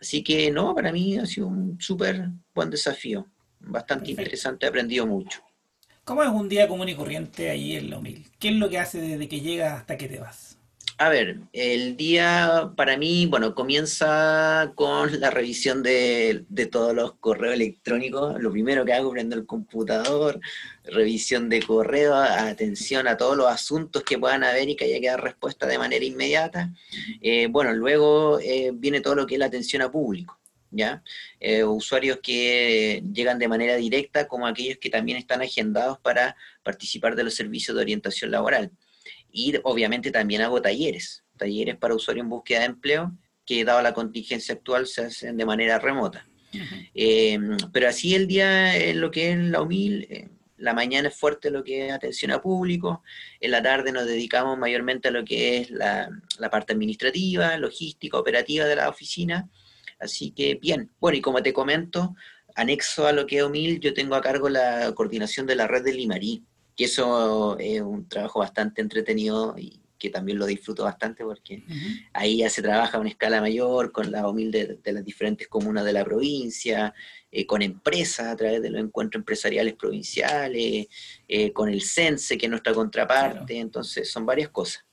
Así 0.00 0.24
que 0.24 0.50
no, 0.50 0.74
para 0.74 0.92
mí 0.92 1.16
ha 1.18 1.26
sido 1.26 1.46
un 1.46 1.80
súper 1.80 2.28
buen 2.54 2.70
desafío, 2.70 3.28
bastante 3.60 4.10
interesante, 4.10 4.66
he 4.66 4.68
aprendido 4.68 5.06
mucho. 5.06 5.42
¿Cómo 6.08 6.22
es 6.22 6.30
un 6.30 6.48
día 6.48 6.66
común 6.66 6.88
y 6.88 6.94
corriente 6.94 7.50
allí 7.50 7.76
en 7.76 7.90
la 7.90 7.98
humil? 7.98 8.24
¿Qué 8.38 8.48
es 8.48 8.54
lo 8.54 8.70
que 8.70 8.78
hace 8.78 8.98
desde 8.98 9.28
que 9.28 9.42
llegas 9.42 9.74
hasta 9.74 9.98
que 9.98 10.08
te 10.08 10.18
vas? 10.18 10.56
A 10.96 11.10
ver, 11.10 11.40
el 11.52 11.98
día 11.98 12.72
para 12.76 12.96
mí, 12.96 13.26
bueno, 13.26 13.54
comienza 13.54 14.72
con 14.74 15.20
la 15.20 15.28
revisión 15.28 15.82
de, 15.82 16.46
todos 16.72 16.94
los 16.94 17.12
correos 17.16 17.56
electrónicos. 17.56 18.40
Lo 18.40 18.50
primero 18.50 18.86
que 18.86 18.94
hago, 18.94 19.10
prendo 19.10 19.36
el 19.36 19.44
computador, 19.44 20.40
revisión 20.84 21.50
de 21.50 21.62
correo, 21.62 22.14
atención 22.14 23.06
a 23.06 23.18
todos 23.18 23.36
los 23.36 23.46
asuntos 23.46 24.02
que 24.02 24.18
puedan 24.18 24.44
haber 24.44 24.66
y 24.66 24.76
que 24.76 24.86
haya 24.86 25.00
que 25.00 25.08
dar 25.08 25.22
respuesta 25.22 25.66
de 25.66 25.76
manera 25.76 26.06
inmediata. 26.06 26.72
Eh, 27.20 27.48
bueno, 27.50 27.74
luego 27.74 28.40
eh, 28.40 28.70
viene 28.72 29.02
todo 29.02 29.14
lo 29.14 29.26
que 29.26 29.34
es 29.34 29.40
la 29.40 29.46
atención 29.46 29.82
a 29.82 29.92
público. 29.92 30.37
¿Ya? 30.70 31.02
Eh, 31.40 31.64
usuarios 31.64 32.20
que 32.22 33.02
llegan 33.12 33.38
de 33.38 33.48
manera 33.48 33.76
directa 33.76 34.28
como 34.28 34.46
aquellos 34.46 34.78
que 34.78 34.90
también 34.90 35.18
están 35.18 35.42
agendados 35.42 35.98
para 35.98 36.36
participar 36.62 37.16
de 37.16 37.24
los 37.24 37.34
servicios 37.34 37.76
de 37.76 37.82
orientación 37.82 38.30
laboral. 38.30 38.70
Y 39.30 39.54
obviamente 39.64 40.10
también 40.10 40.42
hago 40.42 40.60
talleres, 40.62 41.24
talleres 41.36 41.76
para 41.76 41.94
usuarios 41.94 42.24
en 42.24 42.30
búsqueda 42.30 42.60
de 42.60 42.66
empleo, 42.66 43.12
que 43.44 43.64
dado 43.64 43.82
la 43.82 43.94
contingencia 43.94 44.54
actual 44.54 44.86
se 44.86 45.04
hacen 45.04 45.36
de 45.36 45.46
manera 45.46 45.78
remota. 45.78 46.28
Em, 46.94 47.56
pero 47.72 47.88
así 47.88 48.14
el 48.14 48.26
día 48.26 48.76
en 48.76 49.00
lo 49.00 49.10
que 49.10 49.32
es 49.32 49.38
la 49.38 49.60
UMIL, 49.62 50.06
eh, 50.10 50.28
la 50.56 50.74
mañana 50.74 51.08
es 51.08 51.14
fuerte 51.14 51.50
lo 51.50 51.62
que 51.62 51.86
es 51.86 51.92
atención 51.92 52.30
a 52.32 52.42
público, 52.42 53.02
en 53.40 53.50
la 53.52 53.62
tarde 53.62 53.92
nos 53.92 54.06
dedicamos 54.06 54.58
mayormente 54.58 55.08
a 55.08 55.10
lo 55.10 55.24
que 55.24 55.58
es 55.58 55.70
la, 55.70 56.10
la 56.38 56.50
parte 56.50 56.72
administrativa, 56.72 57.56
logística, 57.58 58.18
operativa 58.18 58.64
de 58.66 58.76
la 58.76 58.88
oficina, 58.88 59.48
Así 59.98 60.30
que 60.30 60.54
bien, 60.56 60.90
bueno, 61.00 61.18
y 61.18 61.20
como 61.20 61.42
te 61.42 61.52
comento, 61.52 62.14
anexo 62.54 63.06
a 63.06 63.12
lo 63.12 63.26
que 63.26 63.38
es 63.38 63.42
OMIL, 63.42 63.80
yo 63.80 63.94
tengo 63.94 64.14
a 64.14 64.20
cargo 64.20 64.48
la 64.48 64.92
coordinación 64.94 65.46
de 65.46 65.56
la 65.56 65.66
red 65.66 65.84
de 65.84 65.92
Limarí, 65.92 66.44
que 66.76 66.84
eso 66.84 67.58
es 67.58 67.80
un 67.80 68.08
trabajo 68.08 68.40
bastante 68.40 68.80
entretenido 68.80 69.54
y, 69.58 69.80
que 69.98 70.10
también 70.10 70.38
lo 70.38 70.46
disfruto 70.46 70.84
bastante 70.84 71.24
porque 71.24 71.64
ahí 72.12 72.38
ya 72.38 72.48
se 72.48 72.62
trabaja 72.62 72.96
a 72.96 73.00
una 73.00 73.10
escala 73.10 73.40
mayor 73.40 73.92
con 73.92 74.10
las 74.10 74.24
humildes 74.24 74.82
de 74.82 74.92
las 74.92 75.04
diferentes 75.04 75.48
comunas 75.48 75.84
de 75.84 75.92
la 75.92 76.04
provincia, 76.04 76.94
eh, 77.30 77.44
con 77.44 77.62
empresas 77.62 78.28
a 78.28 78.36
través 78.36 78.62
de 78.62 78.70
los 78.70 78.80
encuentros 78.80 79.20
empresariales 79.20 79.74
provinciales, 79.74 80.86
eh, 81.26 81.52
con 81.52 81.68
el 81.68 81.82
CENSE, 81.82 82.38
que 82.38 82.46
es 82.46 82.50
nuestra 82.50 82.72
Claro. 82.72 82.84
contraparte, 82.84 83.58
entonces 83.58 84.10
son 84.10 84.24
varias 84.24 84.50
cosas. 84.50 84.84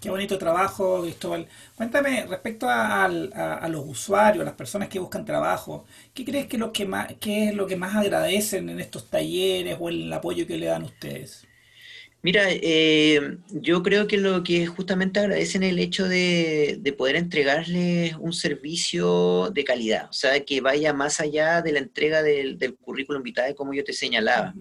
Qué 0.00 0.10
bonito 0.10 0.38
trabajo, 0.38 1.02
Cristóbal. 1.02 1.48
Cuéntame 1.74 2.26
respecto 2.26 2.68
a, 2.68 3.04
al- 3.04 3.32
a- 3.34 3.54
a 3.54 3.68
los 3.68 3.84
usuarios, 3.86 4.42
a 4.42 4.44
las 4.46 4.54
personas 4.54 4.88
que 4.88 4.98
buscan 4.98 5.24
trabajo, 5.24 5.86
¿qué 6.14 6.24
crees 6.24 6.46
que, 6.46 6.58
lo 6.58 6.72
que 6.72 6.86
más, 6.86 7.14
qué 7.20 7.48
es 7.48 7.54
lo 7.54 7.66
que 7.66 7.76
más 7.76 7.96
agradecen 7.96 8.68
en 8.68 8.78
estos 8.80 9.08
talleres 9.10 9.76
o 9.80 9.88
el 9.88 10.12
apoyo 10.12 10.46
que 10.46 10.58
le 10.58 10.66
dan 10.66 10.84
ustedes? 10.84 11.48
Mira, 12.22 12.46
eh, 12.50 13.38
yo 13.50 13.82
creo 13.82 14.06
que 14.08 14.16
lo 14.16 14.42
que 14.42 14.66
justamente 14.66 15.20
agradecen 15.20 15.62
es 15.62 15.70
el 15.72 15.78
hecho 15.78 16.08
de, 16.08 16.78
de 16.80 16.92
poder 16.92 17.14
entregarles 17.16 18.14
un 18.18 18.32
servicio 18.32 19.50
de 19.52 19.62
calidad, 19.64 20.08
o 20.10 20.12
sea, 20.12 20.44
que 20.44 20.60
vaya 20.60 20.92
más 20.92 21.20
allá 21.20 21.62
de 21.62 21.72
la 21.72 21.78
entrega 21.78 22.22
del, 22.22 22.58
del 22.58 22.76
currículum 22.76 23.22
vitae, 23.22 23.54
como 23.54 23.74
yo 23.74 23.84
te 23.84 23.92
señalaba. 23.92 24.56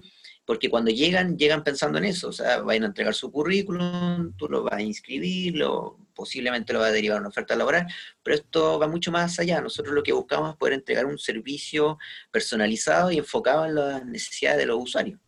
Porque 0.46 0.70
cuando 0.70 0.92
llegan, 0.92 1.38
llegan 1.38 1.64
pensando 1.64 1.98
en 1.98 2.06
eso, 2.06 2.30
o 2.30 2.32
sea, 2.32 2.62
vayan 2.62 2.84
a 2.84 2.88
entregar 2.88 3.16
su 3.16 3.32
currículum, 3.32 4.34
tú 4.38 4.48
lo 4.48 4.64
vas 4.64 4.76
a 4.76 4.82
inscribir, 4.82 5.58
lo, 5.58 5.98
posiblemente 6.14 6.72
lo 6.72 6.80
vas 6.80 6.90
a 6.90 6.94
derivar 6.94 7.18
a 7.18 7.22
una 7.22 7.30
oferta 7.30 7.56
laboral, 7.56 7.88
pero 8.22 8.36
esto 8.36 8.80
va 8.80 8.88
mucho 8.88 9.12
más 9.12 9.40
allá. 9.40 9.60
Nosotros 9.60 9.94
lo 9.96 10.04
que 10.04 10.14
buscamos 10.14 10.52
es 10.52 10.58
poder 10.58 10.76
entregar 10.76 11.06
un 11.06 11.18
servicio 11.18 11.98
personalizado 12.32 13.12
y 13.12 13.18
enfocado 13.18 13.66
en 13.66 13.76
las 13.76 14.06
necesidades 14.06 14.60
de 14.60 14.66
los 14.68 14.82
usuarios. 14.82 15.20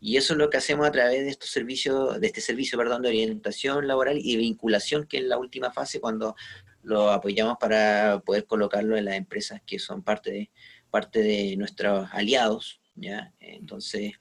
Y 0.00 0.16
eso 0.16 0.34
es 0.34 0.38
lo 0.38 0.50
que 0.50 0.56
hacemos 0.56 0.86
a 0.86 0.92
través 0.92 1.24
de 1.24 1.30
estos 1.30 1.50
servicios, 1.50 2.20
de 2.20 2.26
este 2.26 2.40
servicio, 2.40 2.78
perdón, 2.78 3.02
de 3.02 3.08
orientación 3.08 3.86
laboral 3.86 4.18
y 4.18 4.36
vinculación, 4.36 5.06
que 5.06 5.18
es 5.18 5.24
la 5.24 5.38
última 5.38 5.70
fase 5.70 6.00
cuando 6.00 6.34
lo 6.82 7.10
apoyamos 7.10 7.56
para 7.58 8.20
poder 8.24 8.46
colocarlo 8.46 8.96
en 8.96 9.04
las 9.04 9.16
empresas 9.16 9.60
que 9.66 9.78
son 9.78 10.02
parte 10.02 10.30
de, 10.30 10.50
parte 10.90 11.20
de 11.20 11.56
nuestros 11.56 12.08
aliados, 12.12 12.80
¿ya? 12.94 13.32
Entonces, 13.40 14.12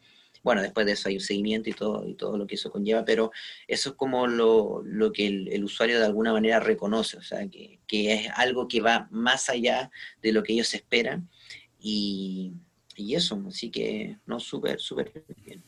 bueno, 0.45 0.61
después 0.61 0.85
de 0.85 0.91
eso 0.91 1.09
hay 1.09 1.15
un 1.15 1.21
seguimiento 1.21 1.71
y 1.71 1.73
todo, 1.73 2.07
y 2.07 2.13
todo 2.13 2.37
lo 2.37 2.45
que 2.45 2.53
eso 2.53 2.71
conlleva, 2.71 3.03
pero 3.03 3.31
eso 3.67 3.89
es 3.89 3.95
como 3.95 4.27
lo, 4.27 4.83
lo 4.85 5.11
que 5.11 5.25
el, 5.25 5.47
el 5.47 5.63
usuario 5.63 5.97
de 5.97 6.05
alguna 6.05 6.33
manera 6.33 6.59
reconoce, 6.59 7.17
o 7.17 7.23
sea, 7.23 7.47
que, 7.49 7.79
que 7.87 8.13
es 8.13 8.29
algo 8.35 8.67
que 8.67 8.79
va 8.79 9.07
más 9.09 9.49
allá 9.49 9.89
de 10.21 10.31
lo 10.31 10.43
que 10.43 10.53
ellos 10.53 10.71
esperan 10.75 11.27
y, 11.79 12.53
y 12.95 13.15
eso, 13.15 13.43
así 13.47 13.71
que 13.71 14.19
no, 14.27 14.39
súper, 14.39 14.79
súper 14.79 15.25
bien. 15.43 15.63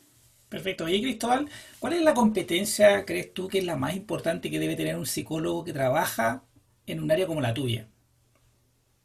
Perfecto. 0.48 0.84
Oye, 0.84 1.02
Cristóbal, 1.02 1.50
¿cuál 1.80 1.94
es 1.94 2.04
la 2.04 2.14
competencia, 2.14 3.04
crees 3.04 3.34
tú, 3.34 3.48
que 3.48 3.58
es 3.58 3.66
la 3.66 3.78
más 3.78 3.96
importante 3.96 4.52
que 4.52 4.60
debe 4.60 4.76
tener 4.76 4.96
un 4.96 5.08
psicólogo 5.08 5.64
que 5.64 5.74
trabaja 5.74 6.44
en 6.86 7.02
un 7.02 7.10
área 7.10 7.26
como 7.26 7.42
la 7.42 7.56
tuya? 7.56 7.90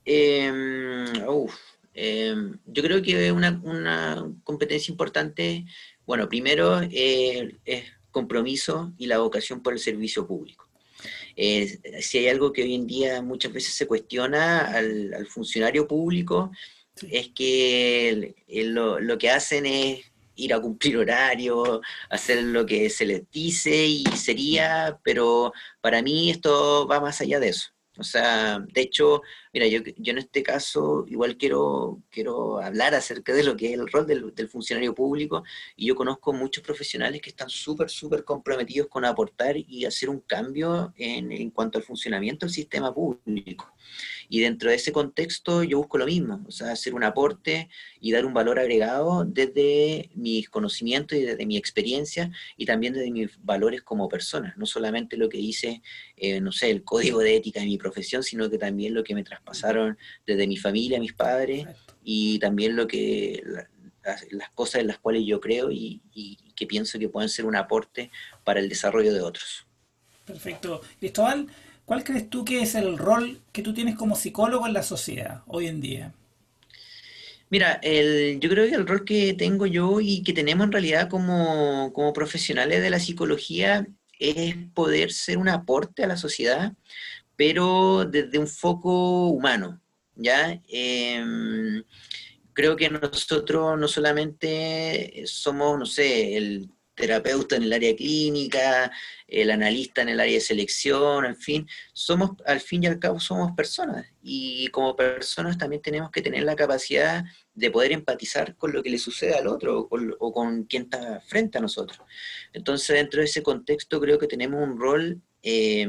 Em, 0.04 1.26
uf, 1.26 1.54
em, 1.94 2.59
yo 2.66 2.83
creo 2.83 3.02
que 3.02 3.33
una, 3.33 3.61
una 3.64 4.24
competencia 4.44 4.90
importante, 4.90 5.64
bueno, 6.07 6.28
primero 6.28 6.81
eh, 6.83 7.57
es 7.64 7.85
compromiso 8.11 8.92
y 8.98 9.07
la 9.07 9.18
vocación 9.18 9.62
por 9.62 9.72
el 9.72 9.78
servicio 9.78 10.26
público. 10.26 10.68
Eh, 11.37 11.78
si 12.00 12.18
hay 12.18 12.28
algo 12.28 12.52
que 12.52 12.62
hoy 12.62 12.74
en 12.74 12.87
día 12.87 13.22
muchas 13.22 13.52
veces 13.52 13.74
se 13.74 13.87
cuestiona 13.87 14.61
al, 14.72 15.14
al 15.14 15.26
funcionario 15.26 15.87
público, 15.87 16.50
Sí, 16.94 17.09
es 17.11 17.28
que 17.31 18.11
el- 18.11 18.35
el- 18.48 18.74
lo, 18.74 19.00
lo 19.00 19.16
que 19.16 19.31
hacen 19.31 19.64
es 19.64 20.00
ir 20.37 20.52
a 20.52 20.61
cumplir 20.61 20.98
horario, 20.98 21.81
hacer 22.11 22.42
lo 22.42 22.66
que 22.66 22.90
se 22.90 23.07
les 23.07 23.22
dice 23.31 23.87
y 23.87 24.05
sería, 24.14 24.98
pero 25.02 25.52
para 25.81 26.02
mí 26.02 26.28
esto 26.31 26.87
va 26.87 27.00
más 27.00 27.20
allá 27.22 27.40
de 27.40 27.48
eso. 27.48 27.68
O 27.96 28.05
sea, 28.05 28.59
de 28.61 28.81
hecho, 28.83 29.22
mira, 29.52 29.66
yo, 29.66 29.80
yo 29.96 30.12
en 30.12 30.18
este 30.18 30.42
caso 30.42 31.04
igual 31.08 31.36
quiero, 31.36 32.02
quiero 32.10 32.58
hablar 32.60 32.94
acerca 32.94 33.32
de 33.32 33.44
lo 33.44 33.56
que 33.56 33.72
es 33.72 33.78
el 33.78 33.86
rol 33.88 34.06
del, 34.06 34.48
funcionario 34.48 34.94
público 34.94 35.44
y 35.76 35.86
yo 35.86 35.94
conozco 35.94 36.32
muchos 36.32 36.64
profesionales 36.64 37.20
que 37.20 37.30
están 37.30 37.48
súper, 37.48 37.90
súper 37.90 38.24
comprometidos 38.24 38.88
con 38.88 39.04
aportar 39.04 39.56
y 39.56 39.84
hacer 39.84 40.08
un 40.08 40.20
cambio 40.20 40.92
en, 40.96 41.30
en 41.32 41.50
cuanto 41.50 41.78
al 41.78 41.84
funcionamiento 41.84 42.46
del 42.46 42.54
sistema 42.54 42.92
público. 42.92 43.72
Y 44.28 44.40
dentro 44.40 44.70
de 44.70 44.76
ese 44.76 44.92
contexto 44.92 45.62
yo 45.62 45.78
busco 45.78 45.98
lo 45.98 46.06
mismo, 46.06 46.42
o 46.46 46.50
sea, 46.50 46.72
hacer 46.72 46.94
un 46.94 47.04
aporte 47.04 47.68
y 48.00 48.12
dar 48.12 48.24
un 48.24 48.32
valor 48.32 48.58
agregado 48.58 49.24
desde 49.24 50.10
mis 50.14 50.48
conocimientos 50.48 51.18
y 51.18 51.22
desde 51.22 51.46
mi 51.46 51.56
experiencia 51.56 52.30
y 52.56 52.66
también 52.66 52.94
desde 52.94 53.10
mis 53.10 53.30
valores 53.44 53.82
como 53.82 54.08
persona, 54.08 54.54
no 54.56 54.66
solamente 54.66 55.16
lo 55.16 55.28
que 55.28 55.38
dice, 55.38 55.82
eh, 56.16 56.40
no 56.40 56.52
sé, 56.52 56.70
el 56.70 56.82
código 56.82 57.20
de 57.20 57.36
ética 57.36 57.60
de 57.60 57.66
mi 57.66 57.78
profesión, 57.78 58.22
sino 58.22 58.48
que 58.48 58.58
también 58.58 58.94
lo 58.94 59.04
que 59.04 59.14
me 59.14 59.22
traspasaron 59.42 59.98
desde 60.26 60.46
mi 60.46 60.57
familia, 60.57 61.00
mis 61.00 61.12
padres 61.12 61.64
perfecto. 61.64 61.94
y 62.05 62.38
también 62.38 62.76
lo 62.76 62.87
que 62.87 63.42
la- 63.44 63.68
las, 64.05 64.24
las 64.33 64.50
cosas 64.50 64.81
en 64.81 64.88
las 64.88 64.98
cuales 64.98 65.22
yo 65.24 65.40
creo 65.40 65.70
y, 65.70 66.00
y 66.12 66.37
que 66.57 66.66
pienso 66.66 66.98
que 66.98 67.09
pueden 67.09 67.28
ser 67.28 67.44
un 67.44 67.55
aporte 67.55 68.11
para 68.42 68.59
el 68.59 68.68
desarrollo 68.68 69.14
de 69.14 69.20
otros. 69.20 69.64
Perfecto. 70.24 70.81
Cristóbal, 70.98 71.46
¿cuál 71.85 72.02
crees 72.02 72.28
tú 72.28 72.44
que 72.44 72.62
es 72.62 72.74
el 72.74 72.98
rol 72.98 73.40
que 73.52 73.62
tú 73.62 73.72
tienes 73.72 73.94
como 73.94 74.16
psicólogo 74.16 74.66
en 74.66 74.72
la 74.72 74.83
sociedad 74.83 75.42
hoy 75.46 75.68
en 75.68 75.81
día? 75.81 76.14
Mira, 77.48 77.74
el, 77.83 78.40
yo 78.40 78.48
creo 78.48 78.66
que 78.66 78.74
el 78.74 78.87
rol 78.88 79.05
que 79.05 79.35
tengo 79.35 79.66
yo 79.66 80.00
y 80.00 80.22
que 80.24 80.33
tenemos 80.33 80.64
en 80.64 80.72
realidad 80.72 81.09
como, 81.09 81.92
como 81.92 82.12
profesionales 82.12 82.83
de 82.83 82.90
la 82.90 82.98
psicología 82.98 83.87
es 84.18 84.57
poder 84.74 85.12
ser 85.12 85.38
un 85.38 85.48
aporte 85.48 86.02
a 86.02 86.07
la 86.09 86.16
sociedad, 86.16 86.72
pero 87.44 88.05
desde 88.05 88.38
un 88.38 88.46
foco 88.46 89.26
humano, 89.31 89.81
¿ya? 90.14 90.62
Em, 90.68 91.83
creo 92.52 92.76
que 92.76 92.88
nosotros 92.88 93.76
no 93.76 93.88
solamente 93.88 95.24
somos, 95.26 95.76
no 95.76 95.85
sé, 95.85 96.37
el 96.37 96.70
terapeuta 96.94 97.57
en 97.57 97.64
el 97.64 97.72
área 97.72 97.96
clínica, 97.96 98.92
el 99.26 99.50
analista 99.50 100.02
en 100.02 100.11
el 100.11 100.20
área 100.20 100.35
de 100.35 100.40
selección, 100.40 101.24
en 101.24 101.35
fin, 101.35 101.66
somos, 101.92 102.31
al 102.46 102.61
fin 102.61 102.85
y 102.85 102.87
al 102.87 103.00
cabo, 103.00 103.18
somos 103.18 103.50
personas 103.57 104.07
y 104.22 104.68
como 104.68 104.94
personas 104.94 105.59
también 105.59 105.83
tenemos 105.83 106.12
que 106.12 106.22
tener 106.22 106.44
la 106.44 106.55
capacidad 106.55 107.24
de 107.55 107.70
poder 107.72 107.90
empatizar 107.90 108.55
con 108.55 108.72
lo 108.72 108.85
que 108.85 108.90
le 108.90 108.98
sucede 108.98 109.35
al 109.35 109.48
otro 109.48 109.88
o 109.90 110.33
con, 110.33 110.62
quien 110.66 110.85
está 110.85 111.20
frente 111.22 111.59
a 111.59 111.61
nosotros. 111.61 112.07
Entonces, 112.52 112.94
dentro 112.94 113.18
de 113.18 113.26
ese 113.26 113.42
contexto, 113.42 114.00
creo 114.00 114.16
que 114.16 114.28
tenemos 114.28 114.62
un 114.62 114.78
rol 114.78 115.20
eh, 115.42 115.88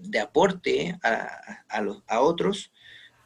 de 0.00 0.20
aporte 0.20 0.98
a, 1.02 1.64
a, 1.68 1.80
los, 1.80 2.02
a 2.06 2.20
otros 2.20 2.70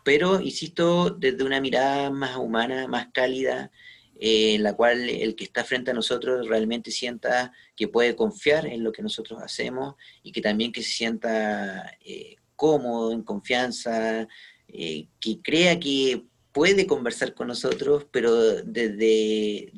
pero, 0.03 0.41
insisto, 0.41 1.11
desde 1.11 1.45
una 1.45 1.61
mirada 1.61 2.11
más 2.11 2.37
humana, 2.37 2.89
más 2.89 3.09
cálida, 3.13 3.71
eh, 4.19 4.55
en 4.55 4.63
la 4.63 4.75
cual 4.75 5.09
el 5.09 5.35
que 5.37 5.45
está 5.45 5.65
frente 5.65 5.91
a 5.91 5.95
nosotros 5.95 6.49
realmente 6.49 6.91
sienta 6.91 7.53
que 7.77 7.89
puede 7.89 8.17
confiar 8.17 8.67
en 8.67 8.83
lo 8.85 8.93
que 8.93 9.03
nosotros 9.03 9.41
hacemos 9.43 9.95
y 10.23 10.33
que 10.33 10.41
también 10.41 10.73
que 10.73 10.83
se 10.83 10.91
sienta 10.91 11.97
eh, 12.05 12.37
cómodo, 12.57 13.13
en 13.13 13.23
confianza, 13.23 14.27
eh, 14.69 15.09
que 15.21 15.41
crea 15.43 15.79
que 15.79 16.25
puede 16.53 16.87
conversar 16.87 17.35
con 17.35 17.49
nosotros, 17.49 18.07
pero 18.11 18.35
desde, 18.63 19.71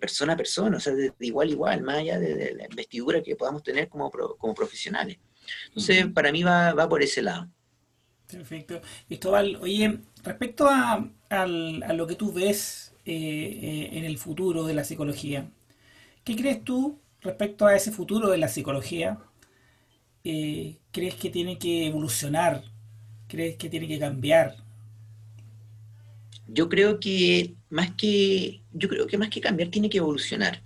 persona 0.00 0.34
a 0.34 0.36
persona, 0.36 0.76
o 0.76 0.80
sea, 0.80 0.94
desde 0.94 1.14
igual 1.20 1.48
a 1.48 1.52
igual, 1.52 1.82
más 1.82 1.98
allá 1.98 2.18
de, 2.18 2.54
la 2.54 2.64
investidura 2.64 3.22
que 3.22 3.36
podamos 3.36 3.62
tener 3.62 3.88
como, 3.88 4.10
como 4.10 4.54
profesionales. 4.54 5.18
Entonces, 5.68 6.06
para 6.12 6.32
mí 6.32 6.42
va, 6.42 6.72
va 6.74 6.88
por 6.88 7.02
ese 7.02 7.22
lado. 7.22 7.50
Perfecto. 8.26 8.80
Cristóbal, 9.08 9.56
oye, 9.60 9.98
respecto 10.22 10.68
a, 10.68 11.08
al- 11.30 11.82
a 11.82 11.92
lo 11.92 12.06
que 12.06 12.14
tú 12.14 12.32
ves 12.32 12.94
eh, 13.04 13.12
eh, 13.12 13.98
en 13.98 14.04
el 14.04 14.18
futuro 14.18 14.64
de 14.64 14.74
la 14.74 14.84
psicología, 14.84 15.50
¿qué 16.24 16.36
crees 16.36 16.64
tú 16.64 17.00
respecto 17.22 17.66
a 17.66 17.76
ese 17.76 17.92
futuro 17.92 18.30
de 18.30 18.38
la 18.38 18.48
psicología? 18.48 19.20
Eh, 20.24 20.78
¿crees 20.92 21.14
que 21.16 21.28
tiene 21.30 21.58
que 21.58 21.86
evolucionar? 21.86 22.64
¿Crees 23.28 23.56
que 23.56 23.68
tiene 23.70 23.86
que 23.88 23.98
cambiar? 23.98 24.56
Yo 26.46 26.68
creo 26.68 26.98
que 27.00 27.56
más 27.70 27.94
que, 27.96 28.64
yo 28.72 28.88
creo 28.88 29.06
que 29.06 29.18
más 29.18 29.30
que 29.30 29.40
cambiar 29.40 29.70
tiene 29.70 29.88
que 29.90 29.98
evolucionar. 29.98 30.62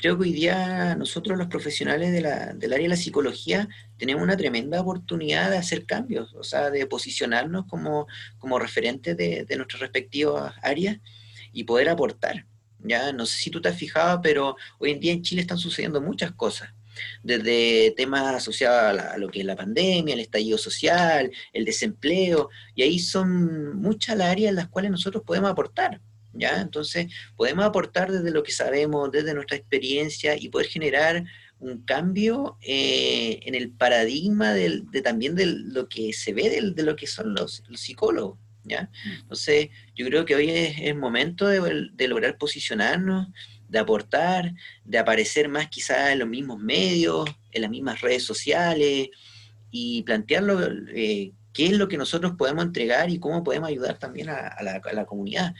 Creo 0.00 0.16
que 0.16 0.22
hoy 0.22 0.32
día 0.32 0.94
nosotros 0.96 1.36
los 1.36 1.48
profesionales 1.48 2.10
del 2.10 2.24
área 2.24 2.54
de 2.54 2.88
la 2.88 2.96
psicología 2.96 3.68
tenemos 3.98 4.22
una 4.22 4.34
tremenda 4.34 4.80
oportunidad 4.80 5.50
de 5.50 5.58
hacer 5.58 5.84
cambios, 5.84 6.32
o 6.34 6.42
sea, 6.42 6.70
de 6.70 6.86
posicionarnos 6.86 7.66
como, 7.66 8.06
como 8.38 8.58
referentes 8.58 9.14
de, 9.14 9.44
de 9.44 9.56
nuestras 9.56 9.80
respectivas 9.80 10.54
áreas 10.62 10.96
y 11.52 11.64
poder 11.64 11.90
aportar. 11.90 12.46
Ya, 12.78 13.12
no 13.12 13.26
sé 13.26 13.36
si 13.40 13.50
tú 13.50 13.60
te 13.60 13.68
has 13.68 13.76
fijado, 13.76 14.22
pero 14.22 14.56
hoy 14.78 14.92
en 14.92 15.00
día 15.00 15.12
en 15.12 15.20
Chile 15.20 15.42
están 15.42 15.58
sucediendo 15.58 16.00
muchas 16.00 16.32
cosas, 16.32 16.70
desde 17.22 17.92
temas 17.94 18.34
asociados 18.34 18.80
a, 18.82 18.92
la- 18.94 19.10
a 19.12 19.18
lo 19.18 19.28
que 19.28 19.40
es 19.40 19.44
la 19.44 19.54
pandemia, 19.54 20.14
el 20.14 20.20
estallido 20.20 20.56
social, 20.56 21.30
el 21.52 21.64
desempleo, 21.66 22.48
y 22.74 22.82
ahí 22.84 22.98
son 22.98 23.76
muchas 23.76 24.16
las 24.16 24.28
áreas 24.30 24.48
en 24.48 24.56
las 24.56 24.68
cuales 24.68 24.90
nosotros 24.90 25.22
podemos 25.26 25.50
aportar. 25.50 26.00
¿Ya? 26.32 26.60
Entonces, 26.60 27.12
podemos 27.36 27.64
aportar 27.64 28.10
desde 28.10 28.30
lo 28.30 28.42
que 28.42 28.52
sabemos, 28.52 29.10
desde 29.10 29.34
nuestra 29.34 29.56
experiencia 29.56 30.36
y 30.36 30.48
poder 30.48 30.68
generar 30.68 31.24
un 31.60 31.82
cambio 31.82 32.56
eh, 32.62 33.40
en 33.42 33.54
el 33.54 33.70
paradigma 33.70 34.52
de 34.52 35.02
también 35.02 35.34
de 35.34 35.46
lo 35.46 35.88
que 35.88 36.12
se 36.12 36.32
ve 36.32 36.72
de, 36.74 36.82
lo 36.82 36.96
que 36.96 37.06
son 37.06 37.34
los, 37.34 37.62
psicólogos. 37.74 38.38
¿ya? 38.64 38.90
Mm. 39.04 39.20
Entonces, 39.22 39.68
yo 39.94 40.06
creo 40.06 40.24
que 40.24 40.34
hoy 40.34 40.50
es 40.50 40.80
el 40.80 40.96
momento 40.96 41.46
de, 41.46 42.08
lograr 42.08 42.38
posicionarnos, 42.38 43.28
de 43.68 43.78
aportar, 43.78 44.54
de 44.84 44.98
aparecer 44.98 45.48
más 45.48 45.68
quizás 45.68 46.10
en 46.10 46.20
los 46.20 46.28
mismos 46.28 46.58
medios, 46.58 47.28
en 47.52 47.62
las 47.62 47.70
mismas 47.70 48.00
redes 48.00 48.24
sociales 48.24 49.10
y 49.70 50.02
plantearlo, 50.02 50.60
eh, 50.94 51.32
qué 51.52 51.66
es 51.66 51.72
lo 51.72 51.88
que 51.88 51.98
nosotros 51.98 52.34
podemos 52.38 52.64
entregar 52.64 53.10
y 53.10 53.18
cómo 53.18 53.42
podemos 53.42 53.68
ayudar 53.68 53.98
también 53.98 54.28
a, 54.30 54.56
la, 54.62 55.04
comunidad. 55.04 55.54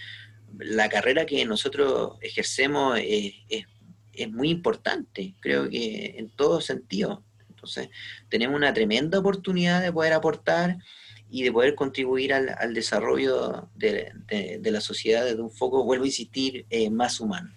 La 0.58 0.88
carrera 0.88 1.26
que 1.26 1.44
nosotros 1.44 2.18
ejercemos 2.20 2.98
es, 3.02 3.34
muy 4.30 4.50
importante, 4.50 5.34
creo 5.40 5.68
que 5.70 6.16
en 6.18 6.28
todo 6.30 6.60
sentido. 6.60 7.22
Entonces, 7.48 7.88
tenemos 8.28 8.56
una 8.56 8.74
tremenda 8.74 9.18
oportunidad 9.18 9.80
de 9.80 9.92
poder 9.92 10.12
aportar 10.12 10.76
y 11.30 11.42
de 11.42 11.52
poder 11.52 11.74
contribuir 11.74 12.34
al, 12.34 12.74
desarrollo 12.74 13.68
de, 13.74 14.12
la 14.62 14.80
sociedad 14.80 15.24
desde 15.24 15.40
un 15.40 15.50
foco, 15.50 15.84
vuelvo 15.84 16.04
a 16.04 16.08
insistir, 16.08 16.66
eh, 16.70 16.90
más 16.90 17.20
humano. 17.20 17.50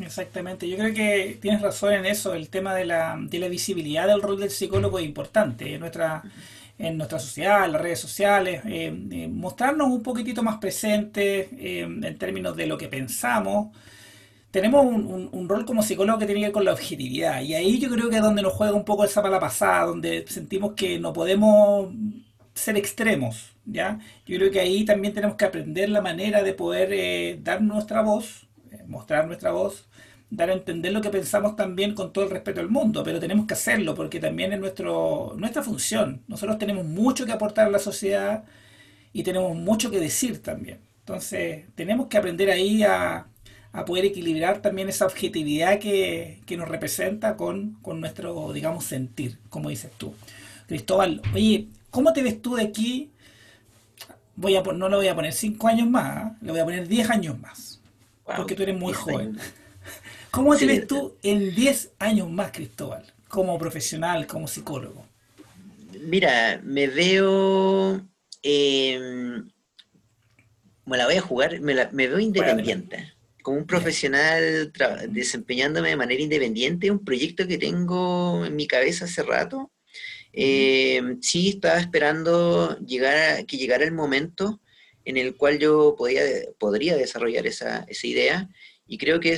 Exactamente, 0.00 0.68
yo 0.68 0.76
creo 0.76 0.92
que 0.92 1.38
tienes 1.40 1.62
razón 1.62 1.92
en 1.92 2.06
eso, 2.06 2.34
el 2.34 2.48
tema 2.48 2.74
de 2.74 2.84
la, 2.84 3.16
de 3.20 3.38
la 3.38 3.46
visibilidad 3.46 4.08
del 4.08 4.22
rol 4.22 4.40
del 4.40 4.50
psicólogo 4.50 4.98
es 4.98 5.04
importante. 5.04 5.78
Nuestra, 5.78 6.24
en 6.78 6.96
nuestra 6.96 7.18
sociedad, 7.18 7.64
en 7.64 7.72
las 7.72 7.82
redes 7.82 8.00
sociales, 8.00 8.62
eh, 8.66 8.92
eh, 9.10 9.28
mostrarnos 9.28 9.88
un 9.88 10.02
poquitito 10.02 10.42
más 10.42 10.58
presentes 10.58 11.48
eh, 11.52 11.80
en 11.80 12.18
términos 12.18 12.56
de 12.56 12.66
lo 12.66 12.76
que 12.76 12.88
pensamos. 12.88 13.76
Tenemos 14.50 14.84
un, 14.86 15.48
rol 15.48 15.64
como 15.64 15.82
psicólogo 15.82 16.18
que 16.18 16.26
tiene 16.26 16.40
que 16.40 16.46
ver 16.46 16.52
con 16.52 16.64
la 16.64 16.72
objetividad 16.72 17.42
y 17.42 17.54
ahí 17.54 17.80
yo 17.80 17.90
creo 17.90 18.08
que 18.08 18.16
es 18.16 18.22
donde 18.22 18.42
nos 18.42 18.52
juega 18.52 18.72
un 18.72 18.84
poco 18.84 19.04
esa 19.04 19.28
la 19.28 19.40
pasada, 19.40 19.86
donde 19.86 20.24
sentimos 20.28 20.74
que 20.74 20.98
no 21.00 21.12
podemos 21.12 21.92
ser 22.54 22.76
extremos, 22.76 23.56
¿ya? 23.64 23.98
Yo 24.26 24.36
creo 24.38 24.50
que 24.52 24.60
ahí 24.60 24.84
también 24.84 25.12
tenemos 25.12 25.36
que 25.36 25.44
aprender 25.44 25.88
la 25.88 26.00
manera 26.00 26.42
de 26.44 26.54
poder 26.54 27.42
dar 27.42 27.62
nuestra 27.62 28.02
voz 28.02 28.46
mostrar 28.86 29.26
nuestra 29.26 29.52
voz, 29.52 29.86
dar 30.36 30.50
a 30.50 30.54
entender 30.54 30.92
lo 30.92 31.00
que 31.00 31.10
pensamos 31.10 31.56
también 31.56 31.94
con 31.94 32.12
todo 32.12 32.24
el 32.24 32.30
respeto 32.30 32.60
del 32.60 32.70
mundo, 32.70 33.02
pero 33.04 33.20
tenemos 33.20 33.46
que 33.46 33.54
hacerlo 33.54 33.94
porque 33.94 34.20
también 34.20 34.52
es 34.52 34.60
nuestro, 34.60 35.34
nuestra 35.36 35.62
función. 35.62 36.22
Nosotros 36.28 36.58
tenemos 36.58 36.84
mucho 36.84 37.26
que 37.26 37.32
aportar 37.32 37.66
a 37.66 37.70
la 37.70 37.78
sociedad 37.78 38.44
y 39.12 39.22
tenemos 39.22 39.56
mucho 39.56 39.90
que 39.90 40.00
decir 40.00 40.42
también. 40.42 40.78
Entonces, 41.00 41.64
tenemos 41.74 42.08
que 42.08 42.18
aprender 42.18 42.50
ahí 42.50 42.82
a, 42.82 43.26
poder 43.86 44.04
equilibrar 44.04 44.62
también 44.62 44.88
esa 44.88 45.04
objetividad 45.04 45.80
que, 45.80 46.40
nos 46.56 46.68
representa 46.68 47.36
con, 47.36 47.78
nuestro, 47.84 48.52
digamos, 48.52 48.84
sentir, 48.84 49.38
como 49.50 49.68
dices 49.68 49.90
tú. 49.98 50.14
Cristóbal, 50.68 51.20
oye, 51.34 51.68
¿cómo 51.90 52.12
te 52.12 52.22
ves 52.22 52.40
tú 52.40 52.54
de 52.54 52.62
aquí? 52.62 53.10
Voy 54.36 54.56
a, 54.56 54.62
no 54.62 54.88
le 54.88 54.96
voy 54.96 55.08
a 55.08 55.14
poner 55.14 55.32
cinco 55.32 55.68
años 55.68 55.88
más, 55.88 56.32
¿eh? 56.32 56.36
le 56.42 56.52
voy 56.52 56.60
a 56.60 56.64
poner 56.64 56.88
10 56.88 57.10
años 57.10 57.38
más 57.38 57.74
porque 58.24 58.54
tú 58.54 58.62
eres 58.62 58.78
muy 58.78 58.92
joven. 58.92 59.38
¿Cómo 60.34 60.56
te 60.56 60.66
ves 60.66 60.86
tú 60.86 61.16
en 61.22 61.54
10 61.54 61.92
años 61.98 62.28
más, 62.30 62.50
Cristóbal, 62.50 63.14
como 63.28 63.56
profesional, 63.58 64.26
como 64.26 64.48
psicólogo? 64.48 65.06
Mira, 66.00 66.60
me 66.64 66.88
veo... 66.88 68.04
Eh, 68.42 68.98
me 70.86 70.98
la 70.98 71.06
voy 71.06 71.14
a 71.14 71.20
jugar, 71.20 71.60
me, 71.60 71.74
veo 71.74 72.18
independiente. 72.18 73.12
Como 73.42 73.58
un 73.58 73.66
profesional 73.66 74.72
desempeñándome 75.08 75.90
de 75.90 75.96
manera 75.96 76.22
independiente, 76.22 76.90
un 76.90 77.04
proyecto 77.04 77.46
que 77.46 77.58
tengo 77.58 78.44
en 78.44 78.56
mi 78.56 78.66
cabeza 78.66 79.04
hace 79.04 79.22
rato. 79.22 79.70
Eh, 80.32 81.00
sí, 81.20 81.50
estaba 81.50 81.78
esperando 81.78 82.76
llegar 82.80 83.46
que 83.46 83.56
llegara 83.56 83.84
el 83.84 83.92
momento 83.92 84.60
en 85.04 85.16
el 85.16 85.36
cual 85.36 85.58
yo 85.58 85.94
podía, 85.96 86.22
podría 86.58 86.96
desarrollar 86.96 87.46
esa, 87.46 87.86
idea 88.02 88.48
y 88.86 88.98
creo 88.98 89.20
que 89.20 89.34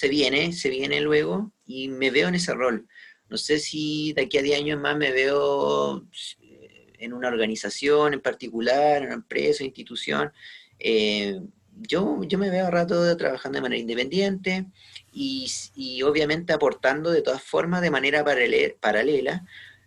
se 0.00 0.08
viene, 0.08 0.52
se 0.52 0.70
viene 0.70 1.00
luego 1.00 1.52
y 1.66 1.88
me 1.88 2.10
veo 2.10 2.28
en 2.28 2.34
ese 2.36 2.54
rol. 2.54 2.86
No 3.28 3.36
sé 3.36 3.58
si 3.58 4.12
de 4.14 4.22
aquí 4.22 4.38
a 4.38 4.42
10 4.42 4.58
años 4.60 4.80
más 4.80 4.96
me 4.96 5.12
veo 5.12 6.06
eh, 6.40 6.92
en 6.98 7.12
una 7.12 7.28
organización 7.28 8.14
en 8.14 8.20
particular, 8.20 8.98
en 8.98 9.06
una 9.06 9.14
empresa, 9.14 9.64
institución. 9.64 10.32
Eh, 10.78 11.40
yo, 11.74 12.22
yo 12.24 12.38
me 12.38 12.50
veo 12.50 12.66
a 12.66 12.70
rato 12.70 13.16
trabajando 13.16 13.56
de 13.56 13.62
manera 13.62 13.80
independiente 13.80 14.66
y, 15.12 16.02
obviamente 16.02 16.52
aportando 16.52 17.10
de 17.10 17.22
todas 17.22 17.42
formas 17.42 17.82
de 17.82 17.90
manera 17.90 18.24
paralela, 18.80 19.44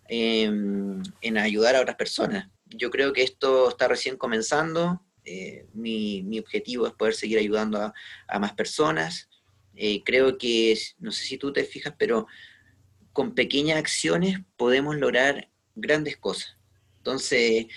em, 0.08 1.02
en 1.22 1.38
ayudar 1.38 1.76
a 1.76 1.82
otras 1.82 1.96
personas 1.98 2.50
yo 2.76 2.90
creo 2.90 3.14
que 3.14 3.24
esto 3.24 3.70
está 3.70 3.88
recién 3.88 4.18
comenzando. 4.18 5.02
Eh, 5.26 5.68
mi, 5.74 6.40
objetivo 6.40 6.88
es 6.88 6.94
poder 6.94 7.14
seguir 7.14 7.38
ayudando 7.38 7.94
a, 8.28 8.40
más 8.40 8.54
personas. 8.54 9.30
Eh, 9.76 10.04
creo 10.04 10.38
que, 10.38 10.78
no 11.00 11.12
sé 11.12 11.24
si 11.26 11.38
tú 11.38 11.52
te 11.52 11.64
fijas, 11.64 11.94
pero 11.98 12.28
con 13.12 13.36
pequeñas 13.36 13.78
acciones 13.78 14.40
podemos 14.58 14.96
lograr 14.98 15.50
grandes 15.76 16.18
cosas. 16.18 16.58
Entonces, 16.98 17.68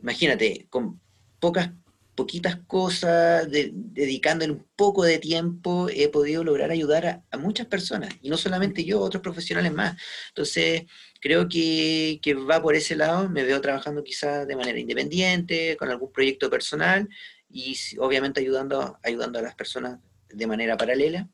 imagínate, 0.00 0.66
con 0.70 1.00
pocas 1.38 1.70
poquitas 2.14 2.58
cosas, 2.66 3.48
dedicándole 3.50 4.52
un 4.52 4.66
poco 4.76 5.04
de 5.04 5.18
tiempo, 5.18 5.88
he 5.88 6.08
podido 6.08 6.44
lograr 6.44 6.70
ayudar 6.70 7.24
a, 7.30 7.38
muchas 7.38 7.66
personas, 7.66 8.12
y 8.20 8.28
no 8.28 8.36
solamente 8.36 8.84
yo, 8.84 9.00
otros 9.00 9.22
profesionales 9.22 9.72
más. 9.72 9.96
Entonces, 10.28 10.84
creo 11.20 11.48
que, 11.48 12.20
va 12.48 12.60
por 12.60 12.74
ese 12.74 12.94
lado, 12.94 13.28
me 13.30 13.42
veo 13.44 13.60
trabajando 13.62 14.04
quizás 14.04 14.46
de 14.46 14.56
manera 14.56 14.78
independiente, 14.78 15.76
con 15.78 15.88
algún 15.88 16.12
proyecto 16.12 16.50
personal, 16.50 17.08
y 17.48 17.74
obviamente 17.98 18.40
ayudando, 18.40 18.98
ayudando 19.02 19.38
a 19.38 19.42
las 19.42 19.54
personas 19.54 19.98
de 20.32 20.46
manera 20.46 20.76
paralela. 20.76 21.28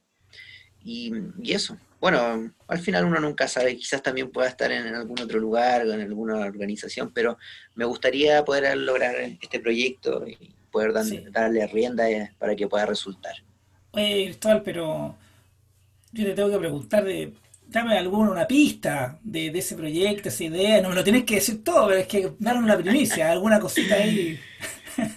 Y, 0.84 1.12
eso. 1.44 1.76
Bueno, 2.00 2.52
al 2.68 2.78
final 2.78 3.06
uno 3.06 3.18
nunca 3.18 3.48
sabe, 3.48 3.76
quizás 3.76 4.02
también 4.02 4.30
pueda 4.30 4.48
estar 4.48 4.70
en 4.70 4.94
algún 4.94 5.20
otro 5.20 5.40
lugar, 5.40 5.82
en 5.86 6.00
alguna 6.00 6.36
organización, 6.36 7.12
pero 7.12 7.38
me 7.74 7.84
gustaría 7.84 8.44
poder 8.44 8.76
lograr 8.76 9.16
este 9.16 9.58
proyecto 9.58 10.26
y, 10.26 10.54
poder 10.70 10.92
darle 11.32 11.66
rienda 11.68 12.10
eh, 12.10 12.30
para 12.38 12.54
que 12.54 12.68
pueda 12.68 12.84
resultar. 12.84 13.34
Oye, 13.92 14.26
Cristóbal, 14.26 14.62
pero 14.62 15.16
yo 16.12 16.24
te 16.24 16.34
tengo 16.34 16.50
que 16.50 16.58
preguntar 16.58 17.02
de, 17.02 17.32
dame 17.66 17.96
alguna 17.96 18.30
una 18.30 18.46
pista 18.46 19.18
de, 19.22 19.46
ese 19.46 19.74
proyecto, 19.74 20.28
esa 20.28 20.44
idea, 20.44 20.82
no 20.82 20.90
me 20.90 20.94
lo 20.94 21.02
tienes 21.02 21.24
que 21.24 21.36
decir 21.36 21.64
todo, 21.64 21.88
pero 21.88 22.00
es 22.00 22.06
que 22.06 22.32
darme 22.38 22.64
una 22.64 22.76
primicia, 22.76 23.30
alguna 23.32 23.58
cosita 23.58 23.94
ahí. 23.94 24.38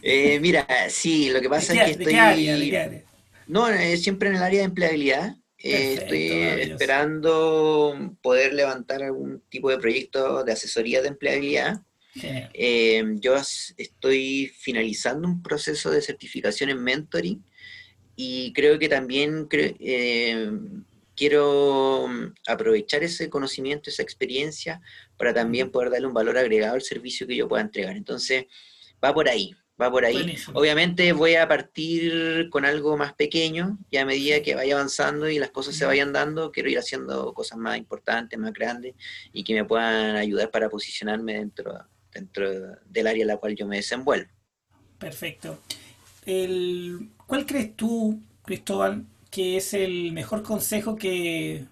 Eh, 0.02 0.40
mira, 0.40 0.66
sí, 0.90 1.30
lo 1.30 1.42
que 1.42 1.50
pasa 1.56 1.74
es 1.74 1.98
que 1.98 2.04
estoy... 2.04 3.04
No, 3.50 3.68
siempre 3.98 4.30
en 4.30 4.36
el 4.36 4.44
área 4.44 4.60
de 4.60 4.66
empleabilidad. 4.66 5.36
Eh, 5.58 5.96
estoy 5.96 6.32
esperando 6.72 8.16
poder 8.22 8.54
levantar 8.54 9.04
algún 9.04 9.42
tipo 9.50 9.70
de 9.70 9.78
proyecto 9.78 10.46
de 10.46 10.54
asesoría 10.54 11.02
de 11.02 11.10
empleabilidad 11.10 11.82
eh, 12.54 13.04
yo 13.16 13.36
estoy 13.36 14.52
finalizando 14.58 15.28
un 15.28 15.42
proceso 15.44 15.92
de 15.92 16.02
certificación 16.02 16.70
en 16.70 16.84
mentoring 16.84 17.44
y 18.16 18.52
creo 18.54 18.80
que 18.80 18.90
también 18.90 19.48
eh, 19.52 20.52
quiero 21.16 22.08
mm, 22.08 22.34
aprovechar 22.48 23.04
ese 23.04 23.30
conocimiento, 23.30 23.90
esa 23.90 24.04
experiencia, 24.04 24.82
para 25.18 25.34
también 25.34 25.72
poder 25.72 25.92
darle 25.92 26.08
un 26.08 26.14
valor 26.14 26.38
agregado 26.38 26.76
al 26.76 26.82
servicio 26.82 27.28
que 27.28 27.36
yo 27.36 27.48
pueda 27.48 27.62
entregar. 27.62 27.96
Entonces, 27.96 28.46
va 29.04 29.14
por 29.14 29.30
ahí, 29.30 29.56
va 29.82 29.92
por 29.92 30.06
ahí. 30.06 30.36
Obviamente 30.54 31.14
voy 31.14 31.36
a 31.36 31.48
partir 31.48 32.50
con 32.50 32.66
algo 32.66 32.98
más 32.98 33.14
pequeño 33.14 33.78
y 33.90 33.98
a 33.98 34.06
medida 34.06 34.42
que 34.42 34.56
vaya 34.56 34.76
avanzando 34.76 35.30
y 35.30 35.40
las 35.40 35.52
cosas 35.52 35.76
se 35.76 35.86
vayan 35.86 36.12
dando, 36.12 36.52
quiero 36.52 36.70
ir 36.70 36.80
haciendo 36.80 37.34
cosas 37.34 37.58
más 37.58 37.78
importantes, 37.78 38.38
más 38.38 38.54
grandes 38.54 38.96
y 39.32 39.44
que 39.44 39.54
me 39.54 39.66
puedan 39.66 40.16
ayudar 40.16 40.52
para 40.52 40.70
posicionarme 40.70 41.36
dentro 41.36 41.74
de 41.74 41.80
dentro 42.14 42.78
del 42.86 43.08
área 43.08 43.22
en 43.22 43.28
la 43.28 43.38
cual 43.38 43.56
yo 43.56 43.68
me 43.68 43.78
desenvuelvo. 43.78 44.30
Perfecto. 44.98 45.60
El, 46.26 47.10
¿Cuál 47.26 47.46
crees 47.46 47.76
tú, 47.76 48.22
Cristóbal, 48.44 49.06
que 49.32 49.58
es 49.58 49.74
el 49.74 50.12
mejor 50.12 50.44
consejo 50.44 50.96
que 50.96 51.66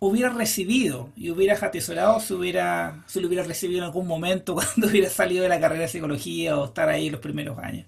hubiera 0.00 0.30
recibido 0.30 1.10
y 1.16 1.30
hubieras 1.30 1.62
atesorado 1.62 2.20
si, 2.20 2.34
hubiera, 2.34 3.04
si 3.06 3.20
lo 3.20 3.28
hubiera 3.28 3.44
recibido 3.44 3.78
en 3.78 3.84
algún 3.84 4.06
momento 4.06 4.54
cuando 4.54 4.86
hubiera 4.86 5.10
salido 5.10 5.42
de 5.42 5.48
la 5.48 5.60
carrera 5.60 5.82
de 5.82 5.88
psicología 5.88 6.58
o 6.58 6.66
estar 6.66 6.88
ahí 6.88 7.10
los 7.10 7.20
primeros 7.20 7.58
años? 7.58 7.86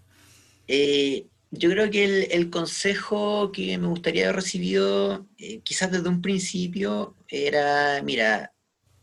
Eh, 0.68 1.26
yo 1.50 1.70
creo 1.70 1.90
que 1.90 2.24
el, 2.24 2.50
consejo 2.50 3.50
que 3.50 3.76
me 3.76 3.88
gustaría 3.88 4.24
haber 4.24 4.36
recibido, 4.36 5.26
eh, 5.38 5.60
quizás 5.64 5.90
desde 5.90 6.08
un 6.08 6.22
principio, 6.22 7.16
era, 7.28 8.00
mira, 8.04 8.52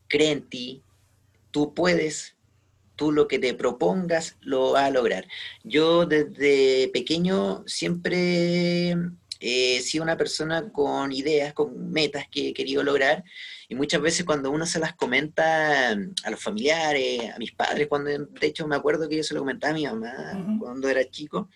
cree 0.08 0.32
en 0.32 0.44
ti, 0.44 0.82
tú 1.52 1.74
puedes, 1.74 2.38
tú 2.96 3.12
lo 3.12 3.28
que 3.28 3.40
te 3.40 3.54
propongas 3.54 4.38
lo 4.42 4.72
vas 4.74 4.84
a 4.86 4.92
lograr. 4.92 5.28
Yo 5.64 6.06
desde 6.06 6.90
pequeño 6.94 7.64
siempre 7.68 8.96
he 9.40 9.82
sido 9.82 10.04
una 10.04 10.18
persona 10.18 10.72
con 10.72 11.12
ideas, 11.12 11.54
con 11.54 11.92
metas 11.92 12.26
que 12.30 12.50
he 12.50 12.54
querido 12.54 12.84
lograr. 12.84 13.24
Y 13.70 13.76
muchas 13.76 14.02
veces 14.02 14.26
cuando 14.26 14.50
uno 14.50 14.66
se 14.66 14.80
las 14.80 14.96
comenta 14.96 15.92
a 15.92 16.30
los 16.32 16.42
familiares, 16.42 17.34
a 17.34 17.38
mis 17.38 17.52
padres, 17.52 17.88
cuando 17.88 18.10
de 18.10 18.48
hecho 18.48 18.68
me 18.68 18.76
acuerdo 18.76 19.10
que 19.10 19.18
yo 19.18 19.24
se 19.24 19.34
lo 19.34 19.42
comentaba 19.42 19.72
a 19.72 19.76
mi 19.76 19.86
mamá 19.86 20.58
cuando 20.60 20.88
era 20.88 21.10
chico, 21.10 21.50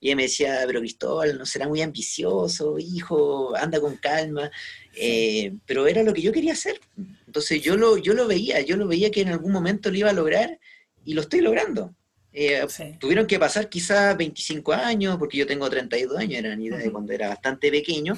y 0.00 0.08
ella 0.08 0.16
me 0.16 0.22
decía, 0.22 0.62
pero 0.66 0.80
Cristóbal, 0.80 1.36
no 1.36 1.44
será 1.44 1.68
muy 1.68 1.82
ambicioso, 1.82 2.78
hijo, 2.78 3.54
anda 3.56 3.80
con 3.80 3.96
calma, 3.96 4.50
eh, 4.94 5.54
pero 5.66 5.86
era 5.86 6.02
lo 6.02 6.14
que 6.14 6.22
yo 6.22 6.32
quería 6.32 6.52
hacer. 6.52 6.80
Entonces 7.26 7.60
yo 7.60 7.76
lo, 7.76 7.98
yo 7.98 8.14
lo 8.14 8.26
veía, 8.26 8.60
yo 8.62 8.76
lo 8.76 8.88
veía 8.88 9.10
que 9.10 9.20
en 9.20 9.28
algún 9.28 9.52
momento 9.52 9.90
lo 9.90 9.98
iba 9.98 10.10
a 10.10 10.14
lograr 10.14 10.58
y 11.04 11.14
lo 11.14 11.20
estoy 11.20 11.40
logrando. 11.40 11.94
Eh, 12.40 12.64
tuvieron 13.00 13.26
que 13.26 13.36
pasar 13.36 13.68
quizás 13.68 14.16
25 14.16 14.72
años, 14.72 15.16
porque 15.18 15.38
yo 15.38 15.44
tengo 15.44 15.68
32 15.68 16.16
años, 16.16 16.38
era 16.38 16.54
ni 16.54 16.66
idea 16.66 16.78
de 16.78 16.92
cuando 16.92 17.12
era 17.12 17.30
bastante 17.30 17.68
pequeño, 17.68 18.16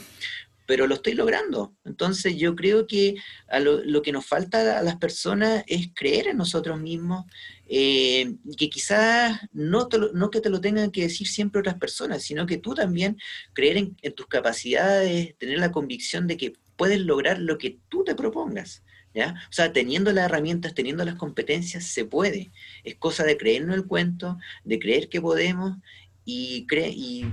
pero 0.67 0.87
lo 0.87 0.97
estoy 0.97 1.15
logrando. 1.15 1.73
Entonces 1.87 2.37
yo 2.37 2.55
creo 2.55 2.87
que 2.87 3.15
lo, 3.61 4.03
que 4.03 4.13
nos 4.13 4.27
falta 4.27 4.79
a 4.79 4.83
las 4.83 4.97
personas 4.97 5.65
es 5.67 5.89
creer 5.95 6.27
en 6.27 6.37
nosotros 6.37 6.79
mismos, 6.79 7.25
eh, 7.67 8.35
que 8.59 8.69
quizás 8.69 9.41
no, 9.53 9.89
no 10.13 10.31
que 10.31 10.43
te 10.43 10.51
lo 10.51 10.61
tengan 10.61 10.91
que 10.91 11.05
decir 11.05 11.27
siempre 11.27 11.61
otras 11.61 11.79
personas, 11.79 12.23
sino 12.23 12.45
que 12.45 12.59
tú 12.59 12.75
también 12.75 13.17
creer 13.55 13.79
en, 13.79 13.97
en 14.03 14.13
tus 14.13 14.27
capacidades, 14.27 15.35
tener 15.39 15.59
la 15.59 15.73
convicción 15.73 16.27
de 16.27 16.37
que 16.37 16.53
puedes 16.77 17.01
lograr 17.01 17.39
lo 17.39 17.57
que 17.57 17.79
tú 17.89 18.05
te 18.05 18.15
propongas. 18.15 18.83
¿Ya? 19.13 19.35
O 19.49 19.53
sea, 19.53 19.73
teniendo 19.73 20.13
las 20.13 20.27
herramientas, 20.27 20.75
teniendo 20.75 21.05
las 21.05 21.17
competencias, 21.17 21.85
se 21.85 22.05
puede. 22.05 22.53
Es 22.85 22.95
cosa 22.95 23.25
de 23.25 23.37
creernos 23.37 23.77
el 23.77 23.87
cuento, 23.87 24.39
de 24.65 24.79
creer 24.79 25.09
que 25.09 25.21
podemos 25.21 25.77
y, 26.25 26.67
y 26.71 27.27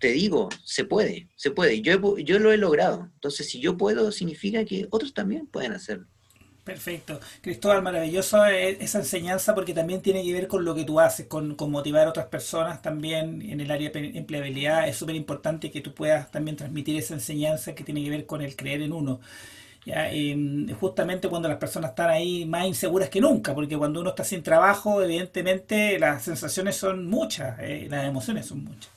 te 0.00 0.08
digo, 0.08 0.48
se 0.64 0.84
puede, 0.84 1.28
se 1.36 1.52
puede. 1.52 1.80
Yo, 1.80 2.18
yo 2.18 2.38
lo 2.40 2.52
he 2.52 2.56
logrado. 2.56 3.08
Entonces, 3.14 3.48
si 3.48 3.60
yo 3.60 3.76
puedo, 3.76 4.10
significa 4.10 4.64
que 4.64 4.88
otros 4.90 5.14
también 5.14 5.46
pueden 5.46 5.72
hacerlo. 5.72 6.06
Perfecto. 6.64 7.18
Cristóbal, 7.40 7.82
maravilloso 7.82 8.44
e, 8.46 8.82
esa 8.82 8.98
enseñanza 8.98 9.54
porque 9.54 9.74
también 9.74 10.00
tiene 10.00 10.22
que 10.22 10.32
ver 10.32 10.46
con 10.46 10.64
lo 10.64 10.74
que 10.74 10.84
tú 10.84 11.00
haces, 11.00 11.26
con, 11.26 11.56
con 11.56 11.72
motivar 11.72 12.06
a 12.06 12.10
otras 12.10 12.26
personas 12.26 12.82
también 12.82 13.42
en 13.42 13.60
el 13.60 13.70
área 13.70 13.90
de 13.90 14.16
empleabilidad. 14.16 14.88
Es 14.88 14.96
súper 14.96 15.16
importante 15.16 15.70
que 15.72 15.80
tú 15.80 15.92
puedas 15.92 16.30
también 16.30 16.56
transmitir 16.56 16.96
esa 16.96 17.14
enseñanza 17.14 17.74
que 17.74 17.82
tiene 17.82 18.02
que 18.04 18.10
ver 18.10 18.26
con 18.26 18.42
el 18.42 18.54
creer 18.54 18.82
en 18.82 18.92
uno. 18.92 19.20
¿Ya? 19.84 20.10
justamente 20.78 21.28
cuando 21.28 21.48
las 21.48 21.58
personas 21.58 21.90
están 21.90 22.10
ahí 22.10 22.44
más 22.44 22.66
inseguras 22.66 23.08
que 23.08 23.20
nunca, 23.20 23.54
porque 23.54 23.76
cuando 23.76 24.00
uno 24.00 24.10
está 24.10 24.24
sin 24.24 24.42
trabajo, 24.42 25.02
evidentemente 25.02 25.98
las 25.98 26.24
sensaciones 26.24 26.76
son 26.76 27.06
muchas, 27.06 27.58
eh, 27.60 27.86
las 27.90 28.06
emociones 28.06 28.46
son 28.46 28.64
muchas. 28.64 28.90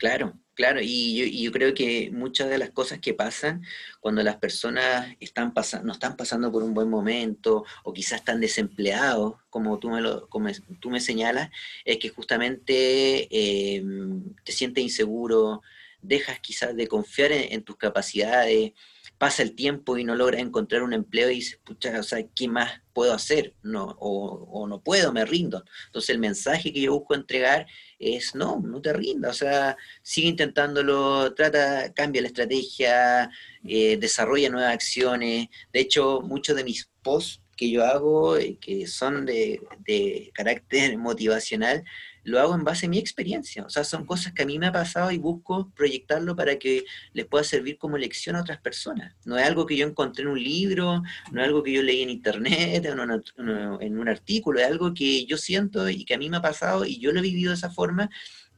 Claro, 0.00 0.32
claro, 0.54 0.80
y 0.82 1.42
yo, 1.42 1.52
creo 1.52 1.74
que 1.74 2.10
muchas 2.10 2.48
de 2.48 2.56
las 2.56 2.70
cosas 2.70 3.00
que 3.00 3.12
pasan 3.12 3.62
cuando 4.00 4.22
las 4.22 4.36
personas 4.36 5.14
están 5.20 5.52
pasando, 5.52 5.86
no 5.86 5.92
están 5.92 6.16
pasando 6.16 6.50
por 6.50 6.62
un 6.62 6.72
buen 6.72 6.88
momento 6.88 7.66
o 7.84 7.92
quizás 7.92 8.20
están 8.20 8.40
desempleados, 8.40 9.34
como 9.50 9.78
tú 9.78 9.90
me, 9.90 10.00
lo, 10.00 10.26
como 10.30 10.48
tú 10.80 10.88
me 10.88 11.00
señalas, 11.00 11.50
es 11.84 11.98
que 11.98 12.08
justamente 12.08 13.28
em, 13.76 14.34
te 14.42 14.52
sientes 14.52 14.82
inseguro, 14.82 15.60
dejas 16.00 16.40
quizás 16.40 16.74
de 16.74 16.88
confiar 16.88 17.32
en 17.32 17.62
tus 17.62 17.76
capacidades, 17.76 18.72
pasa 19.20 19.42
el 19.42 19.54
tiempo 19.54 19.98
y 19.98 20.04
no 20.04 20.14
logra 20.14 20.40
encontrar 20.40 20.82
un 20.82 20.94
empleo 20.94 21.30
y 21.30 21.34
dices, 21.34 21.60
pucha, 21.62 22.00
o 22.00 22.02
sea, 22.02 22.26
¿qué 22.34 22.48
más 22.48 22.80
puedo 22.94 23.12
hacer? 23.12 23.52
No, 23.62 23.94
o, 24.00 24.66
no 24.66 24.80
puedo, 24.80 25.12
me 25.12 25.26
rindo. 25.26 25.62
Entonces 25.88 26.08
el 26.08 26.18
mensaje 26.18 26.72
que 26.72 26.80
yo 26.80 26.94
busco 26.94 27.14
entregar 27.14 27.66
es, 27.98 28.34
no, 28.34 28.62
no 28.64 28.80
te 28.80 28.94
rindas, 28.94 29.32
o 29.32 29.38
sea, 29.40 29.76
sigue 30.02 30.28
intentándolo, 30.28 31.34
trata, 31.34 31.92
cambia 31.92 32.22
la 32.22 32.28
estrategia, 32.28 33.30
eh, 33.62 33.98
desarrolla 33.98 34.48
nuevas 34.48 34.72
acciones. 34.72 35.48
De 35.70 35.80
hecho, 35.80 36.22
muchos 36.22 36.56
de 36.56 36.64
mis 36.64 36.88
posts 37.02 37.42
que 37.58 37.70
yo 37.70 37.84
hago, 37.84 38.38
eh, 38.38 38.56
que 38.58 38.86
son 38.86 39.26
de, 39.26 39.60
de 39.80 40.30
carácter 40.32 40.96
motivacional, 40.98 41.84
lo 42.24 42.40
hago 42.40 42.54
en 42.54 42.64
base 42.64 42.86
a 42.86 42.88
mi 42.88 42.98
experiencia. 42.98 43.64
O 43.64 43.70
sea, 43.70 43.84
son 43.84 44.04
cosas 44.04 44.32
que 44.32 44.42
a 44.42 44.46
mí 44.46 44.58
me 44.58 44.66
ha 44.66 44.72
pasado 44.72 45.10
y 45.10 45.18
busco 45.18 45.70
proyectarlo 45.74 46.36
para 46.36 46.58
que 46.58 46.84
les 47.12 47.26
pueda 47.26 47.44
servir 47.44 47.78
como 47.78 47.96
lección 47.98 48.36
a 48.36 48.40
otras 48.40 48.60
personas. 48.60 49.14
No 49.24 49.38
es 49.38 49.46
algo 49.46 49.66
que 49.66 49.76
yo 49.76 49.86
encontré 49.86 50.22
en 50.22 50.30
un 50.30 50.42
libro, 50.42 51.02
no 51.32 51.40
es 51.40 51.46
algo 51.46 51.62
que 51.62 51.72
yo 51.72 51.82
leí 51.82 52.02
en 52.02 52.10
internet, 52.10 52.86
o 52.86 53.80
en 53.80 53.98
un 53.98 54.08
artículo, 54.08 54.60
es 54.60 54.66
algo 54.66 54.92
que 54.94 55.24
yo 55.26 55.36
siento 55.36 55.88
y 55.88 56.04
que 56.04 56.14
a 56.14 56.18
mí 56.18 56.28
me 56.28 56.38
ha 56.38 56.42
pasado 56.42 56.84
y 56.84 56.98
yo 56.98 57.12
lo 57.12 57.20
he 57.20 57.22
vivido 57.22 57.50
de 57.50 57.56
esa 57.56 57.70
forma. 57.70 58.10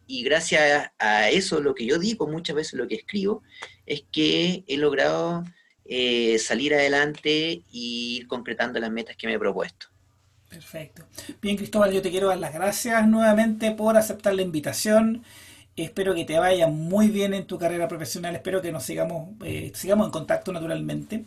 Y 0.07 0.25
gracias 0.25 0.90
a 0.98 1.31
eso, 1.31 1.61
lo 1.61 1.75
que 1.75 1.87
yo 1.87 1.98
digo, 1.98 2.27
muchas 2.27 2.57
veces 2.57 2.75
lo 2.75 2.88
que 2.88 2.96
escribo, 2.96 3.42
es 3.87 4.05
que 4.11 4.64
he 4.66 4.77
logrado 4.77 5.44
eh, 5.85 6.38
salir 6.38 6.75
adelante 6.75 7.64
y 7.70 8.18
ir 8.18 8.27
concretando 8.27 8.79
las 8.81 8.90
metas 8.90 9.16
que 9.16 9.27
me 9.27 9.35
he 9.35 9.38
propuesto. 9.38 9.91
Perfecto. 10.53 11.05
Bien, 11.41 11.57
Cristóbal, 11.57 11.93
yo 11.93 12.03
te 12.03 12.11
quiero 12.11 12.29
dar 12.29 12.38
las 12.38 12.53
gracias 12.53 13.09
nuevamente 13.09 13.71
por 13.73 13.97
aceptar 13.97 14.35
la 14.35 14.43
invitación. 14.43 15.23
Espero 15.77 16.15
que 16.15 16.27
te 16.27 16.38
vaya 16.38 16.69
muy 16.69 17.09
bien 17.09 17.33
en 17.33 17.47
tu 17.47 17.59
carrera 17.59 17.88
profesional. 17.88 18.35
Espero 18.35 18.61
que 18.61 18.71
nos 18.71 18.83
sigamos, 18.83 19.31
eh, 19.45 19.73
sigamos 19.75 20.07
en 20.07 20.12
contacto 20.12 20.53
naturalmente. 20.53 21.25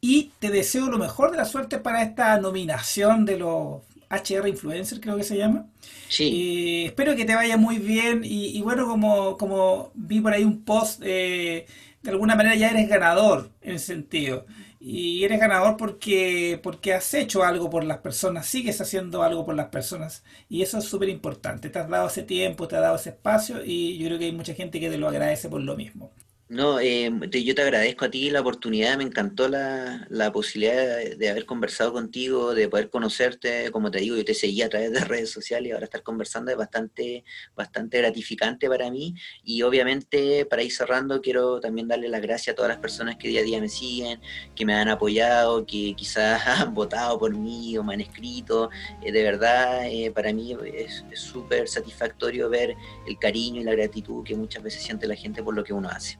Y 0.00 0.30
te 0.38 0.50
deseo 0.50 0.86
lo 0.86 0.98
mejor 0.98 1.32
de 1.32 1.38
la 1.38 1.44
suerte 1.44 1.78
para 1.78 2.02
esta 2.02 2.38
nominación 2.40 3.24
de 3.24 3.38
los 3.38 3.82
HR 4.10 4.48
Influencer, 4.48 5.00
creo 5.00 5.16
que 5.16 5.24
se 5.24 5.36
llama. 5.36 5.66
Sí. 6.08 6.82
Eh, 6.84 6.86
espero 6.86 7.16
que 7.16 7.24
te 7.24 7.34
vaya 7.34 7.56
muy 7.56 7.78
bien. 7.78 8.20
Y, 8.22 8.62
bueno, 8.62 8.86
como, 8.86 9.36
como 9.36 9.90
vi 9.94 10.20
por 10.20 10.32
ahí 10.32 10.44
un 10.44 10.62
post, 10.62 11.02
eh, 11.04 11.66
de 12.02 12.10
alguna 12.10 12.36
manera 12.36 12.54
ya 12.54 12.70
eres 12.70 12.88
ganador 12.88 13.50
en 13.60 13.74
ese 13.74 13.86
sentido 13.86 14.46
y 14.80 15.24
eres 15.24 15.40
ganador 15.40 15.76
porque, 15.76 16.60
porque 16.62 16.94
has 16.94 17.12
hecho 17.14 17.44
algo 17.44 17.70
por 17.70 17.84
las 17.84 17.98
personas, 17.98 18.46
sigues 18.46 18.80
haciendo 18.80 19.22
algo 19.22 19.44
por 19.44 19.54
las 19.56 19.68
personas 19.68 20.24
y 20.48 20.62
eso 20.62 20.78
es 20.78 20.84
súper 20.84 21.08
importante. 21.08 21.70
Te 21.70 21.78
has 21.78 21.88
dado 21.88 22.08
ese 22.08 22.22
tiempo, 22.22 22.68
te 22.68 22.76
has 22.76 22.82
dado 22.82 22.96
ese 22.96 23.10
espacio 23.10 23.64
y 23.64 23.98
yo 23.98 24.06
creo 24.06 24.18
que 24.18 24.26
hay 24.26 24.32
mucha 24.32 24.54
gente 24.54 24.80
que 24.80 24.90
te 24.90 24.98
lo 24.98 25.08
agradece 25.08 25.48
por 25.48 25.60
lo 25.60 25.76
mismo. 25.76 26.12
No, 26.50 26.80
eh, 26.80 27.10
yo 27.30 27.54
te 27.54 27.60
agradezco 27.60 28.06
a 28.06 28.10
ti 28.10 28.30
la 28.30 28.40
oportunidad, 28.40 28.96
me 28.96 29.04
encantó 29.04 29.48
la, 29.48 30.06
la 30.08 30.32
posibilidad 30.32 30.98
de, 31.14 31.28
haber 31.28 31.44
conversado 31.44 31.92
contigo, 31.92 32.54
de 32.54 32.70
poder 32.70 32.88
conocerte, 32.88 33.70
como 33.70 33.90
te 33.90 33.98
digo, 33.98 34.16
yo 34.16 34.24
te 34.24 34.32
seguí 34.32 34.62
a 34.62 34.70
través 34.70 34.90
de 34.90 35.00
redes 35.00 35.30
sociales 35.30 35.68
y 35.68 35.72
ahora 35.72 35.84
estar 35.84 36.02
conversando 36.02 36.50
es 36.50 36.56
bastante, 36.56 37.22
bastante 37.54 37.98
gratificante 37.98 38.66
para 38.66 38.90
mí. 38.90 39.14
Y 39.44 39.60
obviamente 39.60 40.46
para 40.46 40.62
ir 40.62 40.72
cerrando 40.72 41.20
quiero 41.20 41.60
también 41.60 41.86
darle 41.86 42.08
las 42.08 42.22
gracias 42.22 42.54
a 42.54 42.56
todas 42.56 42.70
las 42.70 42.78
personas 42.78 43.16
que 43.16 43.28
día 43.28 43.40
a 43.40 43.44
día 43.44 43.60
me 43.60 43.68
siguen, 43.68 44.18
que 44.54 44.64
me 44.64 44.74
han 44.74 44.88
apoyado, 44.88 45.66
que 45.66 45.94
quizás 45.94 46.46
han 46.46 46.72
votado 46.72 47.18
por 47.18 47.36
mí 47.36 47.76
o 47.76 47.84
me 47.84 47.92
han 47.92 48.00
escrito, 48.00 48.70
eh, 49.02 49.12
de 49.12 49.22
verdad 49.22 49.86
eh, 49.86 50.10
para 50.14 50.32
mí 50.32 50.56
es 50.72 51.04
súper 51.12 51.68
satisfactorio 51.68 52.48
ver 52.48 52.74
el 53.06 53.18
cariño 53.18 53.60
y 53.60 53.64
la 53.64 53.72
gratitud 53.72 54.24
que 54.24 54.34
muchas 54.34 54.62
veces 54.62 54.82
siente 54.82 55.06
la 55.06 55.14
gente 55.14 55.42
por 55.42 55.54
lo 55.54 55.62
que 55.62 55.74
uno 55.74 55.90
hace. 55.90 56.18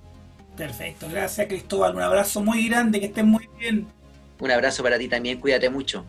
Perfecto, 0.59 1.07
gracias 1.09 1.47
Cristóbal. 1.47 1.94
Un 1.94 2.03
abrazo 2.03 2.42
muy 2.42 2.68
grande, 2.68 2.99
que 2.99 3.07
estén 3.07 3.29
muy 3.29 3.49
bien. 3.61 3.87
Un 4.40 4.51
abrazo 4.51 4.83
para 4.83 4.99
ti 4.99 5.09
también, 5.09 5.38
cuídate 5.38 5.71
mucho. 5.71 6.05